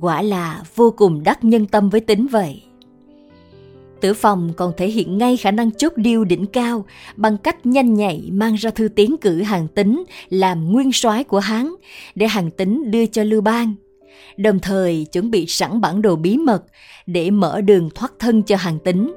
quả 0.00 0.22
là 0.22 0.62
vô 0.74 0.90
cùng 0.96 1.22
đắc 1.22 1.44
nhân 1.44 1.66
tâm 1.66 1.90
với 1.90 2.00
tính 2.00 2.26
vậy. 2.26 2.62
Tử 4.00 4.14
phòng 4.14 4.52
còn 4.56 4.72
thể 4.76 4.86
hiện 4.86 5.18
ngay 5.18 5.36
khả 5.36 5.50
năng 5.50 5.70
chốt 5.70 5.92
điêu 5.96 6.24
đỉnh 6.24 6.46
cao 6.46 6.84
bằng 7.16 7.36
cách 7.38 7.66
nhanh 7.66 7.94
nhạy 7.94 8.28
mang 8.32 8.54
ra 8.54 8.70
thư 8.70 8.88
tiến 8.88 9.16
cử 9.20 9.42
hàng 9.42 9.68
tính 9.68 10.04
làm 10.30 10.72
nguyên 10.72 10.92
soái 10.92 11.24
của 11.24 11.38
Hán 11.38 11.70
để 12.14 12.28
hàng 12.28 12.50
tính 12.50 12.90
đưa 12.90 13.06
cho 13.06 13.22
Lưu 13.22 13.40
Bang. 13.40 13.74
Đồng 14.36 14.58
thời 14.58 15.06
chuẩn 15.12 15.30
bị 15.30 15.46
sẵn 15.46 15.80
bản 15.80 16.02
đồ 16.02 16.16
bí 16.16 16.36
mật 16.36 16.62
để 17.06 17.30
mở 17.30 17.60
đường 17.60 17.90
thoát 17.94 18.12
thân 18.18 18.42
cho 18.42 18.56
hàng 18.56 18.78
tính 18.78 19.12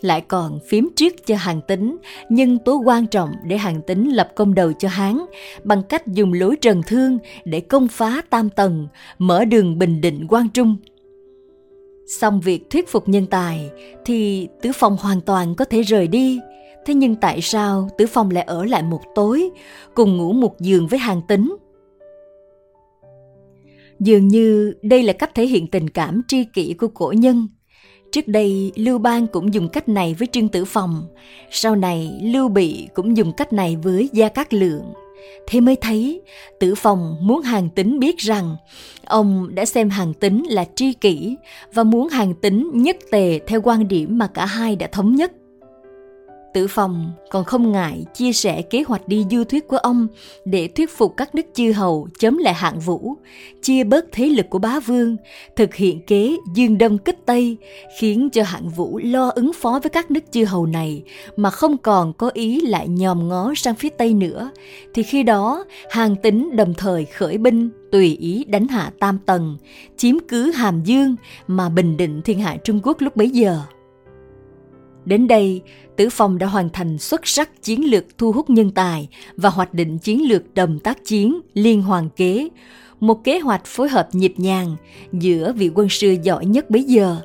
lại 0.00 0.20
còn 0.20 0.58
phím 0.68 0.88
triết 0.96 1.26
cho 1.26 1.36
hàng 1.36 1.60
tính, 1.68 1.96
nhưng 2.28 2.58
tố 2.58 2.82
quan 2.86 3.06
trọng 3.06 3.30
để 3.44 3.56
hàng 3.56 3.82
tính 3.82 4.08
lập 4.08 4.32
công 4.34 4.54
đầu 4.54 4.72
cho 4.72 4.88
Hán 4.88 5.18
bằng 5.64 5.82
cách 5.82 6.06
dùng 6.06 6.32
lối 6.32 6.56
trần 6.60 6.82
thương 6.86 7.18
để 7.44 7.60
công 7.60 7.88
phá 7.88 8.22
tam 8.30 8.50
tầng, 8.50 8.88
mở 9.18 9.44
đường 9.44 9.78
bình 9.78 10.00
định 10.00 10.26
quan 10.28 10.48
trung. 10.48 10.76
Xong 12.20 12.40
việc 12.40 12.70
thuyết 12.70 12.88
phục 12.88 13.08
nhân 13.08 13.26
tài 13.26 13.70
thì 14.04 14.48
Tứ 14.62 14.70
Phong 14.74 14.96
hoàn 14.96 15.20
toàn 15.20 15.54
có 15.54 15.64
thể 15.64 15.82
rời 15.82 16.08
đi. 16.08 16.40
Thế 16.86 16.94
nhưng 16.94 17.16
tại 17.16 17.40
sao 17.40 17.88
Tứ 17.98 18.06
Phong 18.06 18.30
lại 18.30 18.44
ở 18.44 18.64
lại 18.64 18.82
một 18.82 19.00
tối, 19.14 19.50
cùng 19.94 20.16
ngủ 20.16 20.32
một 20.32 20.60
giường 20.60 20.86
với 20.86 20.98
hàng 20.98 21.22
tính? 21.28 21.56
Dường 24.00 24.28
như 24.28 24.74
đây 24.82 25.02
là 25.02 25.12
cách 25.12 25.34
thể 25.34 25.46
hiện 25.46 25.66
tình 25.66 25.90
cảm 25.90 26.22
tri 26.28 26.44
kỷ 26.44 26.74
của 26.74 26.88
cổ 26.88 27.12
nhân– 27.16 27.48
Trước 28.12 28.28
đây 28.28 28.72
Lưu 28.76 28.98
Bang 28.98 29.26
cũng 29.26 29.54
dùng 29.54 29.68
cách 29.68 29.88
này 29.88 30.14
với 30.18 30.28
Trương 30.32 30.48
Tử 30.48 30.64
Phong, 30.64 31.06
sau 31.50 31.76
này 31.76 32.20
Lưu 32.22 32.48
Bị 32.48 32.88
cũng 32.94 33.16
dùng 33.16 33.32
cách 33.32 33.52
này 33.52 33.76
với 33.82 34.10
Gia 34.12 34.28
Cát 34.28 34.54
Lượng. 34.54 34.92
Thế 35.46 35.60
mới 35.60 35.76
thấy 35.76 36.22
Tử 36.60 36.74
Phong 36.74 37.16
muốn 37.20 37.42
Hàng 37.42 37.68
Tính 37.70 37.98
biết 37.98 38.18
rằng 38.18 38.56
ông 39.04 39.54
đã 39.54 39.64
xem 39.64 39.90
Hàng 39.90 40.14
Tính 40.14 40.44
là 40.48 40.64
tri 40.74 40.92
kỷ 40.92 41.36
và 41.74 41.84
muốn 41.84 42.08
Hàng 42.08 42.34
Tính 42.34 42.70
nhất 42.74 42.96
tề 43.10 43.40
theo 43.46 43.60
quan 43.64 43.88
điểm 43.88 44.18
mà 44.18 44.26
cả 44.26 44.46
hai 44.46 44.76
đã 44.76 44.86
thống 44.86 45.14
nhất. 45.14 45.32
Tử 46.54 46.66
phòng 46.66 47.12
còn 47.30 47.44
không 47.44 47.72
ngại 47.72 48.04
chia 48.14 48.32
sẻ 48.32 48.62
kế 48.62 48.82
hoạch 48.86 49.08
đi 49.08 49.24
du 49.30 49.44
thuyết 49.44 49.68
của 49.68 49.76
ông 49.76 50.06
để 50.44 50.68
thuyết 50.68 50.90
phục 50.96 51.16
các 51.16 51.34
nước 51.34 51.42
chư 51.54 51.72
hầu 51.72 52.08
chấm 52.18 52.38
lại 52.38 52.54
hạng 52.54 52.80
vũ, 52.80 53.16
chia 53.62 53.84
bớt 53.84 54.04
thế 54.12 54.26
lực 54.26 54.46
của 54.50 54.58
bá 54.58 54.80
vương, 54.80 55.16
thực 55.56 55.74
hiện 55.74 56.00
kế 56.06 56.36
dương 56.54 56.78
đông 56.78 56.98
kích 56.98 57.18
tây, 57.26 57.56
khiến 57.98 58.30
cho 58.30 58.42
hạng 58.42 58.68
vũ 58.68 59.00
lo 59.02 59.28
ứng 59.28 59.52
phó 59.52 59.80
với 59.82 59.90
các 59.90 60.10
nước 60.10 60.24
chư 60.30 60.44
hầu 60.44 60.66
này 60.66 61.02
mà 61.36 61.50
không 61.50 61.78
còn 61.78 62.12
có 62.12 62.30
ý 62.34 62.60
lại 62.60 62.88
nhòm 62.88 63.28
ngó 63.28 63.52
sang 63.56 63.74
phía 63.74 63.88
tây 63.88 64.14
nữa, 64.14 64.50
thì 64.94 65.02
khi 65.02 65.22
đó 65.22 65.64
hàng 65.90 66.16
tính 66.16 66.56
đồng 66.56 66.74
thời 66.74 67.04
khởi 67.04 67.38
binh 67.38 67.70
tùy 67.92 68.16
ý 68.16 68.44
đánh 68.44 68.68
hạ 68.68 68.90
tam 69.00 69.18
tầng, 69.26 69.56
chiếm 69.96 70.14
cứ 70.28 70.52
hàm 70.52 70.82
dương 70.84 71.16
mà 71.46 71.68
bình 71.68 71.96
định 71.96 72.22
thiên 72.22 72.40
hạ 72.40 72.56
Trung 72.64 72.80
Quốc 72.82 73.00
lúc 73.00 73.16
bấy 73.16 73.30
giờ. 73.30 73.60
Đến 75.08 75.28
đây, 75.28 75.60
Tử 75.96 76.08
Phong 76.10 76.38
đã 76.38 76.46
hoàn 76.46 76.68
thành 76.70 76.98
xuất 76.98 77.26
sắc 77.26 77.62
chiến 77.62 77.90
lược 77.90 78.18
thu 78.18 78.32
hút 78.32 78.50
nhân 78.50 78.70
tài 78.70 79.08
và 79.36 79.50
hoạch 79.50 79.74
định 79.74 79.98
chiến 79.98 80.28
lược 80.28 80.54
đầm 80.54 80.78
tác 80.78 81.04
chiến 81.04 81.40
liên 81.54 81.82
hoàn 81.82 82.08
kế, 82.10 82.48
một 83.00 83.24
kế 83.24 83.38
hoạch 83.38 83.62
phối 83.64 83.88
hợp 83.88 84.08
nhịp 84.12 84.34
nhàng 84.36 84.76
giữa 85.12 85.52
vị 85.56 85.70
quân 85.74 85.88
sư 85.88 86.16
giỏi 86.22 86.46
nhất 86.46 86.70
bấy 86.70 86.82
giờ 86.82 87.16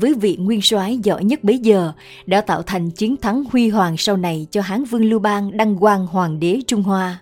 với 0.00 0.14
vị 0.14 0.36
nguyên 0.36 0.62
soái 0.62 0.98
giỏi 0.98 1.24
nhất 1.24 1.44
bấy 1.44 1.58
giờ 1.58 1.92
đã 2.26 2.40
tạo 2.40 2.62
thành 2.62 2.90
chiến 2.90 3.16
thắng 3.16 3.44
huy 3.52 3.68
hoàng 3.68 3.96
sau 3.96 4.16
này 4.16 4.46
cho 4.50 4.60
Hán 4.60 4.84
Vương 4.84 5.04
Lưu 5.04 5.18
Bang 5.18 5.56
đăng 5.56 5.76
quang 5.76 6.06
hoàng 6.06 6.40
đế 6.40 6.60
Trung 6.66 6.82
Hoa. 6.82 7.20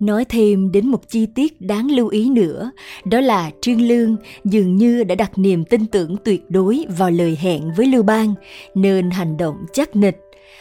Nói 0.00 0.24
thêm 0.24 0.72
đến 0.72 0.86
một 0.88 1.08
chi 1.08 1.26
tiết 1.34 1.60
đáng 1.60 1.90
lưu 1.90 2.08
ý 2.08 2.30
nữa, 2.30 2.70
đó 3.04 3.20
là 3.20 3.50
Trương 3.60 3.80
Lương 3.80 4.16
dường 4.44 4.76
như 4.76 5.04
đã 5.04 5.14
đặt 5.14 5.38
niềm 5.38 5.64
tin 5.64 5.86
tưởng 5.86 6.16
tuyệt 6.24 6.42
đối 6.48 6.84
vào 6.98 7.10
lời 7.10 7.38
hẹn 7.40 7.62
với 7.76 7.86
Lưu 7.86 8.02
Bang, 8.02 8.34
nên 8.74 9.10
hành 9.10 9.36
động 9.36 9.56
chắc 9.72 9.96
nịch. 9.96 10.16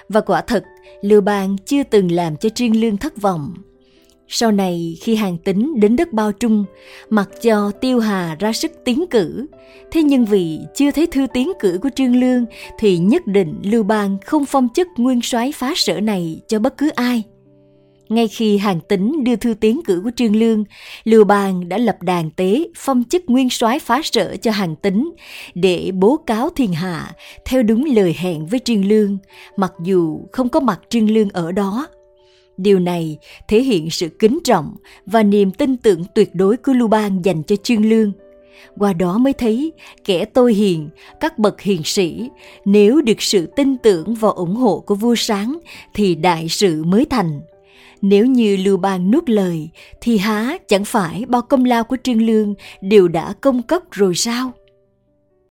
Và 0.09 0.21
quả 0.21 0.41
thật, 0.41 0.63
Lưu 1.01 1.21
Bang 1.21 1.57
chưa 1.65 1.83
từng 1.83 2.11
làm 2.11 2.37
cho 2.37 2.49
Trương 2.49 2.75
Lương 2.75 2.97
thất 2.97 3.21
vọng. 3.21 3.53
Sau 4.27 4.51
này 4.51 4.97
khi 5.01 5.15
hàng 5.15 5.37
tính 5.37 5.79
đến 5.79 5.95
đất 5.95 6.13
bao 6.13 6.31
trung, 6.31 6.65
mặc 7.09 7.29
cho 7.41 7.71
Tiêu 7.81 7.99
Hà 7.99 8.35
ra 8.39 8.53
sức 8.53 8.71
tiến 8.85 9.05
cử, 9.09 9.45
thế 9.91 10.03
nhưng 10.03 10.25
vì 10.25 10.59
chưa 10.75 10.91
thấy 10.91 11.07
thư 11.07 11.27
tiến 11.33 11.51
cử 11.59 11.79
của 11.81 11.89
Trương 11.95 12.15
Lương 12.15 12.45
thì 12.79 12.97
nhất 12.97 13.27
định 13.27 13.59
Lưu 13.63 13.83
Bang 13.83 14.17
không 14.25 14.45
phong 14.45 14.67
chức 14.73 14.87
nguyên 14.97 15.21
soái 15.21 15.51
phá 15.51 15.73
sở 15.75 15.99
này 15.99 16.41
cho 16.47 16.59
bất 16.59 16.77
cứ 16.77 16.89
ai. 16.89 17.23
Ngay 18.09 18.27
khi 18.27 18.57
hàng 18.57 18.79
tính 18.79 19.23
đưa 19.23 19.35
thư 19.35 19.53
tiến 19.53 19.81
cử 19.85 20.01
của 20.03 20.11
Trương 20.15 20.35
Lương, 20.35 20.63
Lưu 21.03 21.23
Bang 21.23 21.69
đã 21.69 21.77
lập 21.77 21.97
đàn 22.01 22.31
tế 22.31 22.67
phong 22.75 23.03
chức 23.03 23.23
nguyên 23.27 23.49
soái 23.49 23.79
phá 23.79 24.01
sở 24.03 24.35
cho 24.41 24.51
hàng 24.51 24.75
tính 24.75 25.11
để 25.53 25.91
bố 25.93 26.17
cáo 26.17 26.49
thiên 26.49 26.73
hạ 26.73 27.11
theo 27.45 27.63
đúng 27.63 27.85
lời 27.95 28.15
hẹn 28.17 28.45
với 28.45 28.59
Trương 28.59 28.85
Lương, 28.85 29.17
mặc 29.57 29.73
dù 29.83 30.19
không 30.31 30.49
có 30.49 30.59
mặt 30.59 30.79
Trương 30.89 31.11
Lương 31.11 31.29
ở 31.29 31.51
đó. 31.51 31.87
Điều 32.57 32.79
này 32.79 33.17
thể 33.47 33.63
hiện 33.63 33.89
sự 33.89 34.09
kính 34.19 34.39
trọng 34.43 34.75
và 35.05 35.23
niềm 35.23 35.51
tin 35.51 35.77
tưởng 35.77 36.03
tuyệt 36.15 36.35
đối 36.35 36.57
của 36.57 36.73
Lưu 36.73 36.87
Bang 36.87 37.25
dành 37.25 37.43
cho 37.43 37.55
Trương 37.55 37.89
Lương. 37.89 38.11
Qua 38.77 38.93
đó 38.93 39.17
mới 39.17 39.33
thấy 39.33 39.71
kẻ 40.05 40.25
tôi 40.25 40.53
hiền, 40.53 40.89
các 41.19 41.39
bậc 41.39 41.61
hiền 41.61 41.81
sĩ, 41.83 42.29
nếu 42.65 43.01
được 43.01 43.21
sự 43.21 43.45
tin 43.55 43.77
tưởng 43.77 44.15
và 44.15 44.29
ủng 44.29 44.55
hộ 44.55 44.79
của 44.79 44.95
vua 44.95 45.15
sáng 45.15 45.59
thì 45.93 46.15
đại 46.15 46.49
sự 46.49 46.83
mới 46.83 47.05
thành. 47.05 47.41
Nếu 48.07 48.25
như 48.25 48.57
Lưu 48.57 48.77
Bang 48.77 49.11
nuốt 49.11 49.29
lời, 49.29 49.69
thì 50.01 50.17
há 50.17 50.57
chẳng 50.67 50.85
phải 50.85 51.25
bao 51.27 51.41
công 51.41 51.65
lao 51.65 51.83
của 51.83 51.97
Trương 52.03 52.21
Lương 52.21 52.53
đều 52.81 53.07
đã 53.07 53.33
công 53.41 53.61
cấp 53.61 53.81
rồi 53.91 54.15
sao? 54.15 54.51